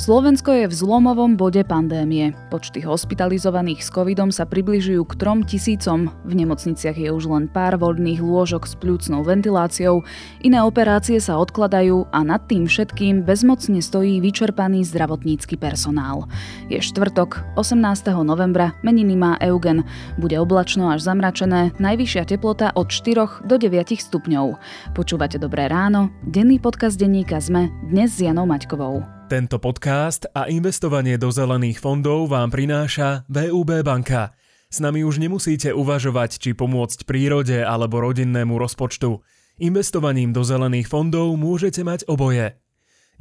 Slovensko 0.00 0.56
je 0.56 0.64
v 0.64 0.72
zlomovom 0.72 1.36
bode 1.36 1.60
pandémie. 1.60 2.32
Počty 2.48 2.80
hospitalizovaných 2.80 3.84
s 3.84 3.92
covidom 3.92 4.32
sa 4.32 4.48
približujú 4.48 5.04
k 5.04 5.12
trom 5.20 5.44
tisícom. 5.44 6.08
V 6.24 6.32
nemocniciach 6.40 6.96
je 6.96 7.12
už 7.12 7.28
len 7.28 7.52
pár 7.52 7.76
voľných 7.76 8.16
lôžok 8.24 8.64
s 8.64 8.80
pľúcnou 8.80 9.20
ventiláciou, 9.20 10.00
iné 10.40 10.64
operácie 10.64 11.20
sa 11.20 11.36
odkladajú 11.36 12.08
a 12.16 12.24
nad 12.24 12.40
tým 12.48 12.64
všetkým 12.64 13.28
bezmocne 13.28 13.84
stojí 13.84 14.24
vyčerpaný 14.24 14.88
zdravotnícky 14.88 15.60
personál. 15.60 16.24
Je 16.72 16.80
štvrtok, 16.80 17.60
18. 17.60 17.76
novembra, 18.24 18.72
meniny 18.80 19.20
má 19.20 19.36
Eugen. 19.36 19.84
Bude 20.16 20.40
oblačno 20.40 20.88
až 20.88 21.04
zamračené, 21.04 21.76
najvyššia 21.76 22.24
teplota 22.24 22.72
od 22.72 22.88
4 22.88 23.44
do 23.44 23.60
9 23.60 24.00
stupňov. 24.00 24.56
Počúvate 24.96 25.36
Dobré 25.36 25.68
ráno, 25.68 26.08
denný 26.24 26.56
podcast 26.56 26.96
denníka 26.96 27.36
ZME, 27.36 27.68
dnes 27.92 28.16
s 28.16 28.24
Janou 28.24 28.48
Maťkovou. 28.48 29.19
Tento 29.30 29.62
podcast 29.62 30.26
a 30.34 30.50
investovanie 30.50 31.14
do 31.14 31.30
zelených 31.30 31.78
fondov 31.78 32.34
vám 32.34 32.50
prináša 32.50 33.22
VUB 33.30 33.86
banka. 33.86 34.34
S 34.66 34.82
nami 34.82 35.06
už 35.06 35.22
nemusíte 35.22 35.70
uvažovať, 35.70 36.42
či 36.42 36.50
pomôcť 36.50 37.06
prírode 37.06 37.62
alebo 37.62 38.02
rodinnému 38.02 38.58
rozpočtu. 38.58 39.22
Investovaním 39.62 40.34
do 40.34 40.42
zelených 40.42 40.90
fondov 40.90 41.38
môžete 41.38 41.86
mať 41.86 42.10
oboje. 42.10 42.58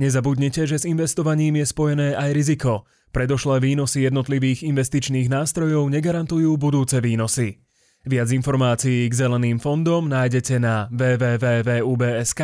Nezabudnite, 0.02 0.66
že 0.66 0.82
s 0.82 0.90
investovaním 0.90 1.62
je 1.62 1.70
spojené 1.70 2.18
aj 2.18 2.34
riziko. 2.34 2.90
Predošlé 3.14 3.62
výnosy 3.62 4.10
jednotlivých 4.10 4.66
investičných 4.66 5.30
nástrojov 5.30 5.94
negarantujú 5.94 6.58
budúce 6.58 6.98
výnosy. 7.06 7.62
Viac 8.10 8.34
informácií 8.34 9.06
k 9.06 9.14
zeleným 9.14 9.62
fondom 9.62 10.10
nájdete 10.10 10.58
na 10.58 10.90
www.vub.sk 10.90 12.42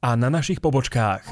a 0.00 0.10
na 0.16 0.28
našich 0.32 0.64
pobočkách. 0.64 1.28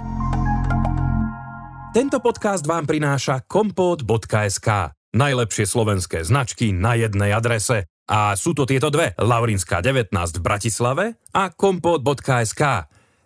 Tento 1.90 2.22
podcast 2.22 2.62
vám 2.70 2.86
prináša 2.86 3.42
kompot.sk. 3.50 4.94
Najlepšie 5.10 5.66
slovenské 5.66 6.22
značky 6.22 6.70
na 6.70 6.94
jednej 6.94 7.34
adrese. 7.34 7.90
A 8.06 8.38
sú 8.38 8.54
to 8.54 8.62
tieto 8.62 8.94
dve, 8.94 9.18
Laurinská 9.18 9.82
19 9.82 10.14
v 10.14 10.38
Bratislave 10.38 11.04
a 11.34 11.50
kompot.sk. 11.50 12.62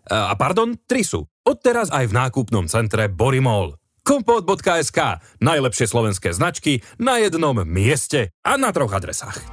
A 0.09 0.33
pardon, 0.41 0.81
tri 0.89 1.05
sú. 1.05 1.29
Odteraz 1.45 1.93
aj 1.93 2.09
v 2.09 2.17
nákupnom 2.17 2.65
centre 2.65 3.05
Borimol. 3.13 3.77
kompot.sk. 4.01 5.21
Najlepšie 5.45 5.85
slovenské 5.85 6.33
značky 6.33 6.81
na 6.97 7.21
jednom 7.21 7.61
mieste 7.69 8.33
a 8.41 8.57
na 8.57 8.73
troch 8.73 8.97
adresách. 8.97 9.45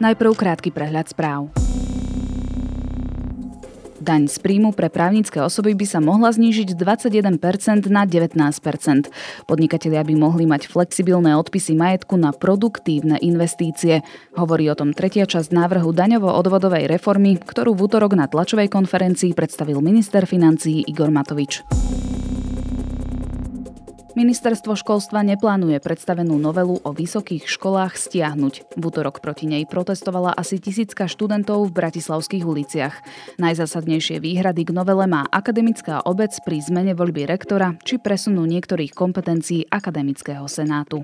Najprv 0.00 0.32
krátky 0.32 0.72
prehľad 0.72 1.12
správ. 1.12 1.63
Daň 4.04 4.28
z 4.28 4.36
príjmu 4.36 4.76
pre 4.76 4.92
právnické 4.92 5.40
osoby 5.40 5.72
by 5.72 5.88
sa 5.88 5.96
mohla 5.96 6.28
znížiť 6.28 6.76
z 6.76 6.78
21% 7.40 7.88
na 7.88 8.04
19%. 8.04 8.44
Podnikatelia 9.48 10.04
by 10.04 10.12
mohli 10.12 10.44
mať 10.44 10.68
flexibilné 10.68 11.32
odpisy 11.32 11.72
majetku 11.72 12.20
na 12.20 12.36
produktívne 12.36 13.16
investície. 13.24 14.04
Hovorí 14.36 14.68
o 14.68 14.76
tom 14.76 14.92
tretia 14.92 15.24
časť 15.24 15.56
návrhu 15.56 15.96
daňovo-odvodovej 15.96 16.84
reformy, 16.84 17.40
ktorú 17.40 17.72
v 17.72 17.88
útorok 17.88 18.12
na 18.12 18.28
tlačovej 18.28 18.68
konferencii 18.68 19.32
predstavil 19.32 19.80
minister 19.80 20.28
financií 20.28 20.84
Igor 20.84 21.08
Matovič. 21.08 21.64
Ministerstvo 24.14 24.78
školstva 24.78 25.26
neplánuje 25.26 25.82
predstavenú 25.82 26.38
novelu 26.38 26.78
o 26.86 26.90
vysokých 26.94 27.50
školách 27.50 27.98
stiahnuť. 27.98 28.78
V 28.78 28.82
útorok 28.86 29.18
proti 29.18 29.50
nej 29.50 29.66
protestovala 29.66 30.30
asi 30.30 30.62
tisícka 30.62 31.10
študentov 31.10 31.66
v 31.66 31.74
bratislavských 31.74 32.46
uliciach. 32.46 32.94
Najzásadnejšie 33.42 34.22
výhrady 34.22 34.70
k 34.70 34.70
novele 34.70 35.10
má 35.10 35.26
akademická 35.34 35.98
obec 36.06 36.30
pri 36.46 36.62
zmene 36.62 36.94
voľby 36.94 37.26
rektora 37.26 37.74
či 37.82 37.98
presunu 37.98 38.46
niektorých 38.46 38.94
kompetencií 38.94 39.66
akademického 39.66 40.46
senátu. 40.46 41.02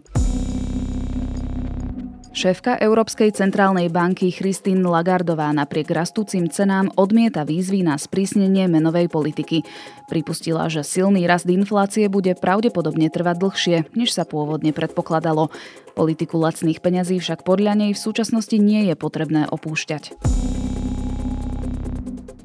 Šéfka 2.31 2.79
Európskej 2.79 3.35
centrálnej 3.35 3.91
banky 3.91 4.31
Christine 4.31 4.87
Lagardová 4.87 5.51
napriek 5.51 5.91
rastúcim 5.91 6.47
cenám 6.47 6.87
odmieta 6.95 7.43
výzvy 7.43 7.83
na 7.83 7.99
sprísnenie 7.99 8.71
menovej 8.71 9.11
politiky. 9.11 9.67
Pripustila, 10.07 10.71
že 10.71 10.87
silný 10.87 11.27
rast 11.27 11.51
inflácie 11.51 12.07
bude 12.07 12.39
pravdepodobne 12.39 13.11
trvať 13.11 13.37
dlhšie, 13.43 13.77
než 13.99 14.15
sa 14.15 14.23
pôvodne 14.23 14.71
predpokladalo. 14.71 15.51
Politiku 15.99 16.39
lacných 16.39 16.79
peňazí 16.79 17.19
však 17.19 17.43
podľa 17.43 17.75
nej 17.75 17.91
v 17.99 18.03
súčasnosti 18.03 18.55
nie 18.63 18.87
je 18.87 18.95
potrebné 18.95 19.51
opúšťať. 19.51 20.15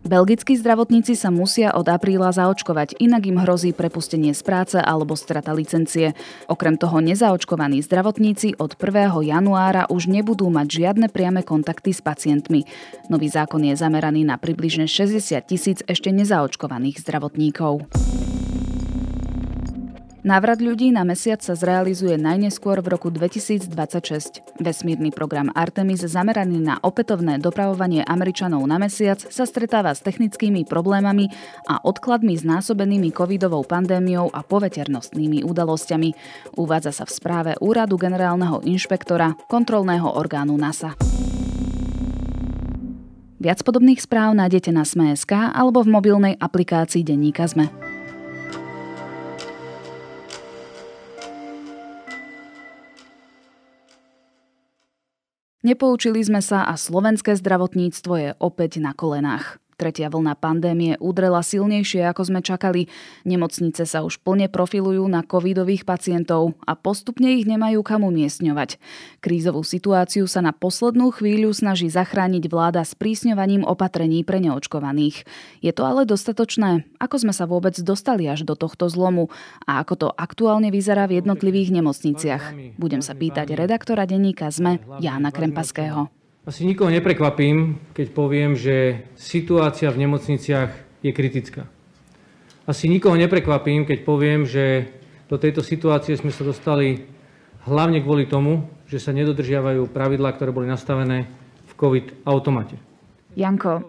Belgickí 0.06 0.54
zdravotníci 0.54 1.18
sa 1.18 1.34
musia 1.34 1.74
od 1.74 1.90
apríla 1.90 2.30
zaočkovať, 2.30 3.02
inak 3.02 3.26
im 3.26 3.42
hrozí 3.42 3.74
prepustenie 3.74 4.38
z 4.38 4.42
práce 4.46 4.78
alebo 4.78 5.18
strata 5.18 5.50
licencie. 5.50 6.14
Okrem 6.46 6.78
toho 6.78 7.02
nezaočkovaní 7.02 7.82
zdravotníci 7.82 8.54
od 8.62 8.78
1. 8.78 9.26
januára 9.26 9.90
už 9.90 10.06
nebudú 10.06 10.54
mať 10.54 10.68
žiadne 10.86 11.10
priame 11.10 11.42
kontakty 11.42 11.90
s 11.90 12.06
pacientmi. 12.06 12.70
Nový 13.10 13.34
zákon 13.34 13.66
je 13.66 13.74
zameraný 13.74 14.30
na 14.30 14.38
približne 14.38 14.86
60 14.86 15.42
tisíc 15.42 15.82
ešte 15.90 16.14
nezaočkovaných 16.14 17.02
zdravotníkov. 17.02 17.90
Návrat 20.26 20.58
ľudí 20.58 20.90
na 20.90 21.06
mesiac 21.06 21.38
sa 21.46 21.54
zrealizuje 21.54 22.18
najneskôr 22.18 22.82
v 22.82 22.98
roku 22.98 23.14
2026. 23.14 24.58
Vesmírny 24.58 25.14
program 25.14 25.54
Artemis 25.54 26.02
zameraný 26.02 26.66
na 26.66 26.82
opätovné 26.82 27.38
dopravovanie 27.38 28.02
Američanov 28.02 28.66
na 28.66 28.82
mesiac 28.82 29.22
sa 29.22 29.46
stretáva 29.46 29.94
s 29.94 30.02
technickými 30.02 30.66
problémami 30.66 31.30
a 31.70 31.78
odkladmi 31.78 32.42
znásobenými 32.42 33.14
covidovou 33.14 33.70
pandémiou 33.70 34.34
a 34.34 34.42
poveternostnými 34.42 35.46
udalosťami. 35.46 36.10
Uvádza 36.58 36.90
sa 36.90 37.06
v 37.06 37.12
správe 37.14 37.52
Úradu 37.62 37.94
generálneho 37.94 38.66
inšpektora 38.66 39.38
kontrolného 39.46 40.10
orgánu 40.10 40.58
NASA. 40.58 40.98
Viac 43.38 43.62
podobných 43.62 44.02
správ 44.02 44.34
nájdete 44.34 44.74
na 44.74 44.90
Sme.sk 44.90 45.54
alebo 45.54 45.86
v 45.86 45.94
mobilnej 45.94 46.34
aplikácii 46.42 47.06
Denníka 47.06 47.46
Sme. 47.46 47.85
Nepoučili 55.66 56.22
sme 56.22 56.46
sa 56.46 56.62
a 56.70 56.78
slovenské 56.78 57.34
zdravotníctvo 57.34 58.14
je 58.22 58.30
opäť 58.38 58.78
na 58.78 58.94
kolenách. 58.94 59.58
Tretia 59.76 60.08
vlna 60.08 60.40
pandémie 60.40 60.96
udrela 61.04 61.44
silnejšie, 61.44 62.08
ako 62.08 62.32
sme 62.32 62.40
čakali. 62.40 62.88
Nemocnice 63.28 63.84
sa 63.84 64.08
už 64.08 64.24
plne 64.24 64.48
profilujú 64.48 65.04
na 65.12 65.20
covidových 65.20 65.84
pacientov 65.84 66.56
a 66.64 66.80
postupne 66.80 67.36
ich 67.36 67.44
nemajú 67.44 67.84
kam 67.84 68.08
umiestňovať. 68.08 68.80
Krízovú 69.20 69.68
situáciu 69.68 70.32
sa 70.32 70.40
na 70.40 70.56
poslednú 70.56 71.12
chvíľu 71.12 71.52
snaží 71.52 71.92
zachrániť 71.92 72.48
vláda 72.48 72.88
s 72.88 72.96
prísňovaním 72.96 73.68
opatrení 73.68 74.24
pre 74.24 74.40
neočkovaných. 74.40 75.28
Je 75.60 75.76
to 75.76 75.84
ale 75.84 76.08
dostatočné? 76.08 76.88
Ako 77.04 77.28
sme 77.28 77.36
sa 77.36 77.44
vôbec 77.44 77.76
dostali 77.84 78.32
až 78.32 78.48
do 78.48 78.56
tohto 78.56 78.88
zlomu? 78.88 79.28
A 79.68 79.84
ako 79.84 79.94
to 80.00 80.08
aktuálne 80.16 80.72
vyzerá 80.72 81.04
v 81.04 81.20
jednotlivých 81.20 81.76
nemocniciach? 81.76 82.44
Budem 82.80 83.04
sa 83.04 83.12
pýtať 83.12 83.52
redaktora 83.52 84.08
denníka 84.08 84.48
ZME 84.48 85.04
Jána 85.04 85.36
Krempaského. 85.36 86.25
Asi 86.46 86.62
nikoho 86.62 86.94
neprekvapím, 86.94 87.82
keď 87.98 88.08
poviem, 88.14 88.54
že 88.54 89.10
situácia 89.18 89.90
v 89.90 90.06
nemocniciach 90.06 91.02
je 91.02 91.10
kritická. 91.10 91.66
Asi 92.70 92.86
nikoho 92.86 93.18
neprekvapím, 93.18 93.82
keď 93.82 94.06
poviem, 94.06 94.46
že 94.46 94.94
do 95.26 95.42
tejto 95.42 95.66
situácie 95.66 96.14
sme 96.14 96.30
sa 96.30 96.46
dostali 96.46 97.02
hlavne 97.66 97.98
kvôli 98.06 98.30
tomu, 98.30 98.70
že 98.86 99.02
sa 99.02 99.10
nedodržiavajú 99.10 99.90
pravidlá, 99.90 100.38
ktoré 100.38 100.54
boli 100.54 100.70
nastavené 100.70 101.26
v 101.66 101.74
COVID 101.74 102.30
automate. 102.30 102.78
Janko, 103.34 103.82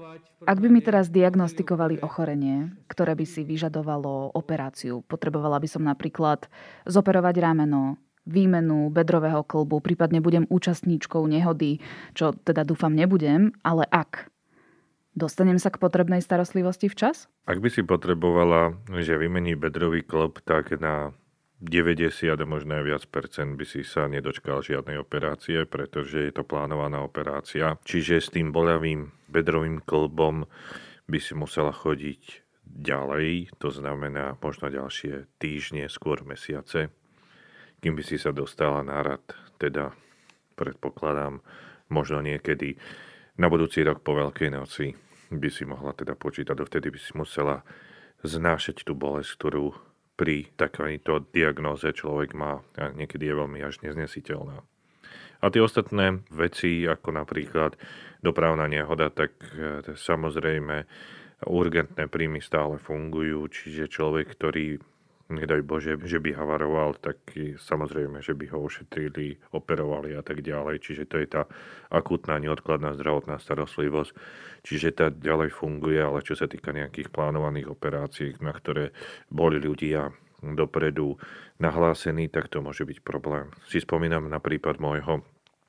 ak 0.48 0.56
by 0.56 0.68
mi 0.72 0.80
teraz 0.80 1.12
diagnostikovali 1.12 2.00
ochorenie, 2.00 2.72
ktoré 2.88 3.12
by 3.12 3.26
si 3.28 3.44
vyžadovalo 3.44 4.32
operáciu, 4.32 5.04
potrebovala 5.04 5.60
by 5.60 5.68
som 5.68 5.84
napríklad 5.84 6.48
zoperovať 6.88 7.36
rameno, 7.36 8.00
výmenu 8.26 8.90
bedrového 8.90 9.46
klbu, 9.46 9.80
prípadne 9.80 10.18
budem 10.18 10.44
účastníčkou 10.50 11.22
nehody, 11.30 11.78
čo 12.12 12.34
teda 12.34 12.66
dúfam 12.66 12.92
nebudem, 12.92 13.54
ale 13.62 13.86
ak 13.88 14.28
Dostanem 15.16 15.56
sa 15.56 15.72
k 15.72 15.80
potrebnej 15.80 16.20
starostlivosti 16.20 16.92
včas? 16.92 17.24
Ak 17.48 17.64
by 17.64 17.72
si 17.72 17.80
potrebovala, 17.80 18.76
že 19.00 19.16
vymení 19.16 19.56
bedrový 19.56 20.04
klb, 20.04 20.44
tak 20.44 20.76
na 20.76 21.16
90 21.64 22.36
a 22.36 22.44
možno 22.44 22.76
aj 22.76 22.84
viac 22.84 23.04
percent 23.08 23.56
by 23.56 23.64
si 23.64 23.80
sa 23.80 24.12
nedočkal 24.12 24.60
žiadnej 24.60 25.00
operácie, 25.00 25.64
pretože 25.64 26.20
je 26.20 26.32
to 26.36 26.44
plánovaná 26.44 27.00
operácia. 27.00 27.80
Čiže 27.88 28.14
s 28.20 28.28
tým 28.28 28.52
boľavým 28.52 29.08
bedrovým 29.32 29.80
klbom 29.80 30.44
by 31.08 31.16
si 31.16 31.32
musela 31.32 31.72
chodiť 31.72 32.44
ďalej, 32.68 33.56
to 33.56 33.72
znamená 33.72 34.36
možno 34.36 34.68
ďalšie 34.68 35.32
týždne, 35.40 35.88
skôr 35.88 36.20
mesiace 36.28 36.92
kým 37.80 37.94
by 37.94 38.02
si 38.04 38.16
sa 38.16 38.32
dostala 38.32 38.82
na 38.82 39.00
rad, 39.04 39.24
teda 39.60 39.92
predpokladám 40.56 41.40
možno 41.92 42.24
niekedy 42.24 42.74
na 43.36 43.52
budúci 43.52 43.84
rok 43.84 44.00
po 44.00 44.16
Veľkej 44.16 44.50
noci, 44.52 44.96
by 45.28 45.48
si 45.50 45.66
mohla 45.66 45.92
teda 45.92 46.14
počítať. 46.14 46.54
Dovtedy 46.56 46.88
by 46.88 46.98
si 46.98 47.12
musela 47.18 47.66
znášať 48.22 48.86
tú 48.86 48.96
bolesť, 48.96 49.36
ktorú 49.36 49.74
pri 50.16 50.48
takejto 50.56 51.28
diagnóze 51.34 51.92
človek 51.92 52.32
má 52.32 52.64
a 52.80 52.88
niekedy 52.94 53.28
je 53.28 53.34
veľmi 53.36 53.60
až 53.60 53.84
neznesiteľná. 53.84 54.64
A 55.44 55.52
tie 55.52 55.60
ostatné 55.60 56.24
veci, 56.32 56.88
ako 56.88 57.12
napríklad 57.12 57.76
dopravná 58.24 58.64
nehoda, 58.64 59.12
tak 59.12 59.36
e, 59.52 59.84
samozrejme 59.92 60.88
urgentné 61.44 62.08
príjmy 62.08 62.40
stále 62.40 62.80
fungujú, 62.80 63.44
čiže 63.52 63.92
človek, 63.92 64.32
ktorý 64.32 64.80
nedaj 65.26 65.62
Bože, 65.66 65.98
že 66.06 66.22
by 66.22 66.34
havaroval, 66.38 66.98
tak 67.02 67.18
samozrejme, 67.58 68.22
že 68.22 68.34
by 68.34 68.46
ho 68.54 68.62
ošetrili, 68.62 69.38
operovali 69.50 70.14
a 70.14 70.22
tak 70.22 70.42
ďalej. 70.42 70.82
Čiže 70.82 71.04
to 71.10 71.16
je 71.18 71.26
tá 71.26 71.42
akutná, 71.90 72.38
neodkladná 72.38 72.94
zdravotná 72.94 73.42
starostlivosť. 73.42 74.12
Čiže 74.62 74.88
tá 74.94 75.06
ďalej 75.10 75.50
funguje, 75.54 75.98
ale 75.98 76.22
čo 76.22 76.38
sa 76.38 76.46
týka 76.50 76.74
nejakých 76.74 77.10
plánovaných 77.10 77.70
operácií, 77.70 78.38
na 78.42 78.54
ktoré 78.54 78.94
boli 79.30 79.58
ľudia 79.62 80.10
dopredu 80.42 81.18
nahlásení, 81.58 82.28
tak 82.28 82.52
to 82.52 82.62
môže 82.62 82.84
byť 82.84 83.02
problém. 83.02 83.50
Si 83.66 83.82
spomínam 83.82 84.30
na 84.30 84.38
prípad 84.38 84.78
môjho 84.78 85.24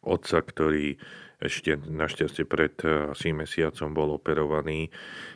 otca, 0.07 0.39
ktorý 0.39 0.95
ešte 1.37 1.77
našťastie 1.77 2.49
pred 2.49 2.73
eh, 2.81 3.13
asi 3.13 3.29
mesiacom 3.29 3.93
bol 3.93 4.09
operovaný 4.17 4.89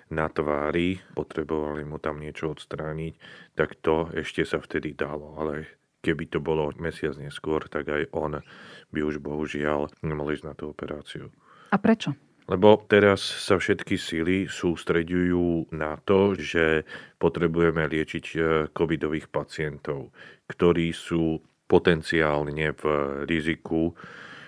na 0.09 0.27
tvári, 0.27 0.97
potrebovali 1.13 1.85
mu 1.85 2.01
tam 2.01 2.19
niečo 2.19 2.57
odstrániť, 2.57 3.13
tak 3.53 3.77
to 3.79 4.09
ešte 4.17 4.43
sa 4.43 4.57
vtedy 4.57 4.97
dalo, 4.97 5.37
ale 5.37 5.79
keby 6.01 6.33
to 6.33 6.41
bolo 6.41 6.73
mesiac 6.81 7.13
neskôr, 7.21 7.69
tak 7.69 7.85
aj 7.85 8.09
on 8.17 8.41
by 8.89 8.99
už 9.05 9.21
bohužiaľ 9.21 9.93
nemohol 10.01 10.33
ísť 10.33 10.45
na 10.49 10.53
tú 10.57 10.73
operáciu. 10.73 11.29
A 11.69 11.77
prečo? 11.77 12.17
Lebo 12.49 12.83
teraz 12.89 13.21
sa 13.21 13.61
všetky 13.61 13.95
síly 13.95 14.49
sústreďujú 14.49 15.71
na 15.77 15.95
to, 16.03 16.33
že 16.33 16.83
potrebujeme 17.21 17.85
liečiť 17.85 18.25
eh, 18.35 18.43
covidových 18.73 19.29
pacientov, 19.29 20.09
ktorí 20.49 20.89
sú 20.91 21.39
potenciálne 21.69 22.75
v 22.75 22.83
riziku 23.23 23.95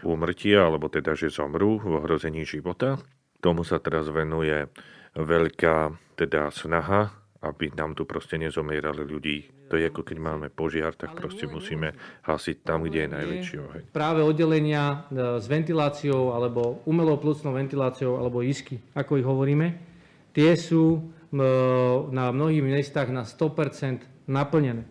úmrtia, 0.05 0.67
alebo 0.67 0.91
teda, 0.91 1.15
že 1.15 1.31
zomrú 1.31 1.79
v 1.79 2.00
ohrození 2.03 2.44
života. 2.44 3.00
Tomu 3.39 3.63
sa 3.67 3.79
teraz 3.79 4.07
venuje 4.07 4.67
veľká 5.15 5.95
teda 6.15 6.51
snaha, 6.53 7.11
aby 7.44 7.75
nám 7.75 7.91
tu 7.91 8.07
proste 8.07 8.39
nezomierali 8.39 9.03
ľudí. 9.03 9.67
To 9.67 9.75
je 9.75 9.89
ako 9.89 10.05
keď 10.05 10.17
máme 10.21 10.47
požiar, 10.47 10.95
tak 10.95 11.11
proste 11.17 11.44
musíme 11.44 11.91
hasiť 12.23 12.57
tam, 12.63 12.88
kde 12.88 13.03
je 13.03 13.09
najväčší 13.09 13.55
oheň. 13.59 13.83
Práve 13.91 14.23
oddelenia 14.23 15.09
e, 15.11 15.41
s 15.44 15.45
ventiláciou 15.50 16.31
alebo 16.31 16.85
umelou 16.88 17.19
plúcnou 17.19 17.51
ventiláciou 17.51 18.15
alebo 18.15 18.39
isky, 18.39 18.79
ako 18.95 19.19
ich 19.19 19.27
hovoríme, 19.27 19.67
tie 20.31 20.56
sú 20.56 20.95
e, 20.95 21.01
na 22.15 22.31
mnohých 22.31 22.63
miestach 22.63 23.11
na 23.11 23.27
100% 23.27 24.29
naplnené 24.31 24.88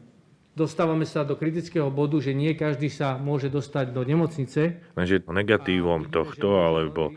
dostávame 0.52 1.08
sa 1.08 1.24
do 1.24 1.36
kritického 1.36 1.88
bodu, 1.88 2.20
že 2.20 2.36
nie 2.36 2.52
každý 2.52 2.92
sa 2.92 3.16
môže 3.16 3.48
dostať 3.48 3.92
do 3.92 4.04
nemocnice. 4.04 4.80
Lenže 4.96 5.24
negatívom 5.24 6.12
tohto 6.12 6.60
alebo 6.60 7.16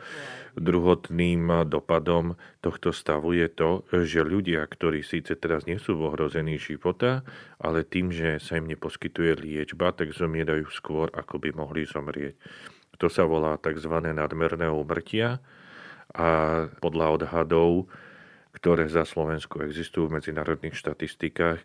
druhotným 0.56 1.68
dopadom 1.68 2.40
tohto 2.64 2.96
stavu 2.96 3.36
je 3.36 3.52
to, 3.52 3.84
že 3.92 4.24
ľudia, 4.24 4.64
ktorí 4.64 5.04
síce 5.04 5.36
teraz 5.36 5.68
nie 5.68 5.76
sú 5.76 6.00
ohrození 6.00 6.56
života, 6.56 7.28
ale 7.60 7.84
tým, 7.84 8.10
že 8.10 8.40
sa 8.40 8.56
im 8.56 8.72
neposkytuje 8.72 9.36
liečba, 9.36 9.92
tak 9.92 10.16
zomierajú 10.16 10.72
skôr, 10.72 11.12
ako 11.12 11.44
by 11.44 11.50
mohli 11.52 11.84
zomrieť. 11.84 12.40
To 13.04 13.12
sa 13.12 13.28
volá 13.28 13.60
tzv. 13.60 13.92
nadmerné 13.92 14.72
úmrtia 14.72 15.44
a 16.16 16.28
podľa 16.80 17.20
odhadov, 17.20 17.92
ktoré 18.56 18.88
za 18.88 19.04
Slovensku 19.04 19.60
existujú 19.60 20.08
v 20.08 20.24
medzinárodných 20.24 20.80
štatistikách, 20.80 21.60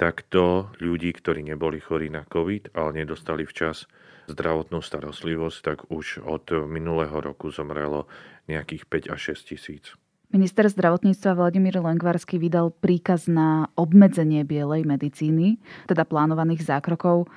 takto 0.00 0.72
ľudí, 0.82 1.14
ktorí 1.14 1.46
neboli 1.46 1.78
chorí 1.78 2.10
na 2.10 2.26
COVID, 2.26 2.74
ale 2.74 3.04
nedostali 3.04 3.46
včas 3.46 3.86
zdravotnú 4.30 4.82
starostlivosť, 4.82 5.58
tak 5.62 5.78
už 5.90 6.22
od 6.22 6.66
minulého 6.66 7.14
roku 7.18 7.50
zomrelo 7.50 8.06
nejakých 8.46 9.10
5 9.10 9.14
až 9.14 9.20
6 9.38 9.50
tisíc. 9.54 9.84
Minister 10.32 10.64
zdravotníctva 10.64 11.36
Vladimír 11.36 11.76
Lengvarský 11.76 12.40
vydal 12.40 12.72
príkaz 12.72 13.28
na 13.28 13.68
obmedzenie 13.76 14.48
bielej 14.48 14.88
medicíny, 14.88 15.60
teda 15.84 16.08
plánovaných 16.08 16.64
zákrokov. 16.64 17.28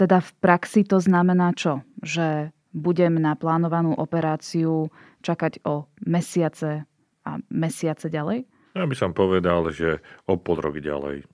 Teda 0.00 0.24
v 0.24 0.30
praxi 0.40 0.88
to 0.88 0.96
znamená 0.96 1.52
čo? 1.52 1.84
Že 2.00 2.56
budem 2.72 3.20
na 3.20 3.36
plánovanú 3.36 3.92
operáciu 3.92 4.88
čakať 5.20 5.60
o 5.68 5.92
mesiace 6.08 6.88
a 7.28 7.30
mesiace 7.52 8.08
ďalej? 8.08 8.48
Ja 8.72 8.88
by 8.88 8.96
som 8.96 9.12
povedal, 9.12 9.68
že 9.68 10.00
o 10.24 10.40
pol 10.40 10.60
rok 10.60 10.80
ďalej 10.80 11.28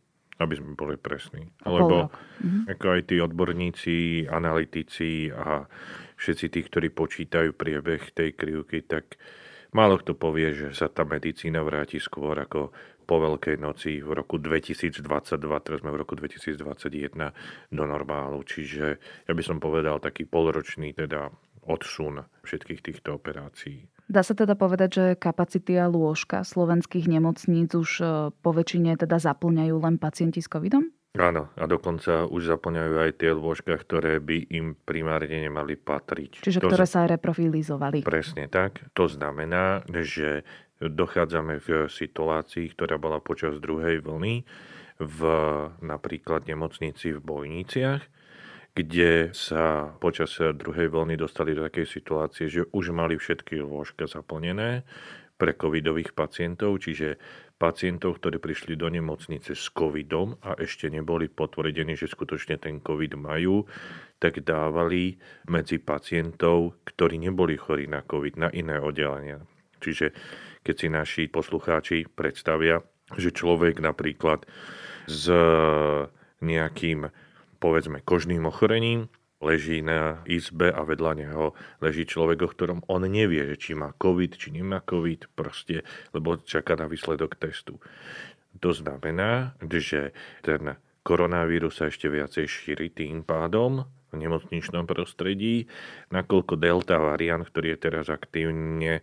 aby 0.45 0.59
sme 0.59 0.79
boli 0.79 0.99
presní. 0.99 1.47
Lebo 1.63 2.11
mhm. 2.43 2.71
ako 2.71 2.87
aj 2.99 3.03
tí 3.07 3.17
odborníci, 3.23 3.97
analytici 4.27 5.31
a 5.31 5.67
všetci 6.19 6.47
tí, 6.51 6.61
ktorí 6.63 6.89
počítajú 6.95 7.55
priebeh 7.55 8.15
tej 8.15 8.35
krivky, 8.39 8.87
tak 8.87 9.19
málo 9.75 9.99
kto 9.99 10.15
povie, 10.15 10.55
že 10.55 10.69
sa 10.75 10.87
tá 10.87 11.03
medicína 11.03 11.67
vráti 11.67 11.99
skôr 11.99 12.39
ako 12.39 12.71
po 13.03 13.19
Veľkej 13.19 13.59
noci 13.59 13.99
v 13.99 14.15
roku 14.15 14.39
2022, 14.39 15.03
teraz 15.67 15.83
sme 15.83 15.91
v 15.91 16.01
roku 16.01 16.15
2021 16.15 17.35
do 17.75 17.85
normálu. 17.85 18.47
Čiže 18.47 18.87
ja 19.27 19.33
by 19.35 19.43
som 19.43 19.59
povedal 19.59 19.99
taký 19.99 20.25
polročný 20.25 20.95
teda 20.95 21.29
odsun 21.67 22.23
všetkých 22.47 22.81
týchto 22.81 23.19
operácií. 23.19 23.87
Dá 24.13 24.21
sa 24.21 24.37
teda 24.37 24.53
povedať, 24.53 24.91
že 24.93 25.05
kapacity 25.17 25.81
a 25.81 25.89
lôžka 25.89 26.45
slovenských 26.45 27.09
nemocníc 27.09 27.73
už 27.73 27.91
e, 27.99 28.05
po 28.29 28.51
väčšine 28.53 29.01
teda 29.01 29.17
zaplňajú 29.17 29.73
len 29.81 29.97
pacienti 29.97 30.45
s 30.45 30.53
covidom? 30.53 30.93
Áno, 31.17 31.49
a 31.57 31.65
dokonca 31.65 32.29
už 32.29 32.53
zaplňajú 32.57 32.95
aj 33.09 33.11
tie 33.17 33.33
lôžka, 33.33 33.73
ktoré 33.73 34.21
by 34.21 34.53
im 34.53 34.77
primárne 34.77 35.49
nemali 35.49 35.81
patriť. 35.81 36.45
Čiže 36.45 36.61
to 36.61 36.69
ktoré 36.69 36.85
z... 36.85 36.93
sa 36.93 37.01
reprofilizovali. 37.09 38.05
Presne 38.05 38.53
tak. 38.53 38.85
To 38.93 39.09
znamená, 39.09 39.85
že 39.89 40.45
dochádzame 40.81 41.61
v 41.65 41.89
situácii, 41.89 42.69
ktorá 42.77 43.01
bola 43.01 43.17
počas 43.21 43.57
druhej 43.65 44.05
vlny 44.05 44.45
v 45.01 45.21
napríklad 45.81 46.45
nemocnici 46.45 47.17
v 47.17 47.21
Bojniciach, 47.21 48.03
kde 48.73 49.37
sa 49.37 49.93
počas 50.01 50.33
druhej 50.41 50.89
vlny 50.89 51.21
dostali 51.21 51.53
do 51.53 51.69
takej 51.69 51.85
situácie, 51.85 52.49
že 52.49 52.65
už 52.73 52.97
mali 52.97 53.21
všetky 53.21 53.61
lôžka 53.61 54.09
zaplnené 54.09 54.89
pre 55.37 55.53
covidových 55.53 56.17
pacientov, 56.17 56.81
čiže 56.81 57.21
pacientov, 57.61 58.19
ktorí 58.19 58.43
prišli 58.43 58.75
do 58.75 58.91
nemocnice 58.91 59.55
s 59.55 59.71
covidom 59.71 60.35
a 60.43 60.59
ešte 60.59 60.91
neboli 60.91 61.31
potvrdení, 61.31 61.95
že 61.95 62.11
skutočne 62.11 62.59
ten 62.59 62.83
covid 62.83 63.15
majú, 63.15 63.67
tak 64.19 64.43
dávali 64.43 65.19
medzi 65.51 65.79
pacientov, 65.79 66.83
ktorí 66.87 67.19
neboli 67.23 67.55
chorí 67.59 67.87
na 67.87 68.03
covid, 68.03 68.35
na 68.39 68.49
iné 68.51 68.79
oddelenia. 68.83 69.43
Čiže 69.83 70.15
keď 70.63 70.75
si 70.79 70.89
naši 70.91 71.23
poslucháči 71.27 72.07
predstavia, 72.07 72.79
že 73.19 73.35
človek 73.35 73.83
napríklad 73.83 74.47
s 75.11 75.27
nejakým 76.39 77.11
povedzme 77.63 78.03
kožným 78.03 78.43
ochorením, 78.51 79.07
leží 79.43 79.83
na 79.83 80.23
izbe 80.27 80.71
a 80.71 80.83
vedľa 80.83 81.13
neho 81.19 81.45
leží 81.83 82.07
človek, 82.07 82.47
o 82.47 82.49
ktorom 82.51 82.81
on 82.91 83.07
nevie, 83.07 83.47
že 83.55 83.57
či 83.59 83.71
má 83.79 83.95
COVID, 83.95 84.39
či 84.39 84.55
nemá 84.55 84.83
COVID, 84.83 85.35
proste, 85.35 85.87
lebo 86.11 86.39
čaká 86.43 86.75
na 86.75 86.91
výsledok 86.91 87.39
testu. 87.39 87.79
To 88.63 88.71
znamená, 88.71 89.55
že 89.63 90.15
ten 90.47 90.79
koronavírus 91.03 91.83
sa 91.83 91.91
ešte 91.91 92.07
viacej 92.07 92.47
šíri 92.47 92.95
tým 92.95 93.27
pádom 93.27 93.83
v 94.13 94.21
nemocničnom 94.21 94.85
prostredí, 94.85 95.67
nakoľko 96.13 96.55
delta 96.61 97.01
variant, 97.01 97.43
ktorý 97.43 97.75
je 97.75 97.79
teraz 97.81 98.07
aktívne 98.13 99.01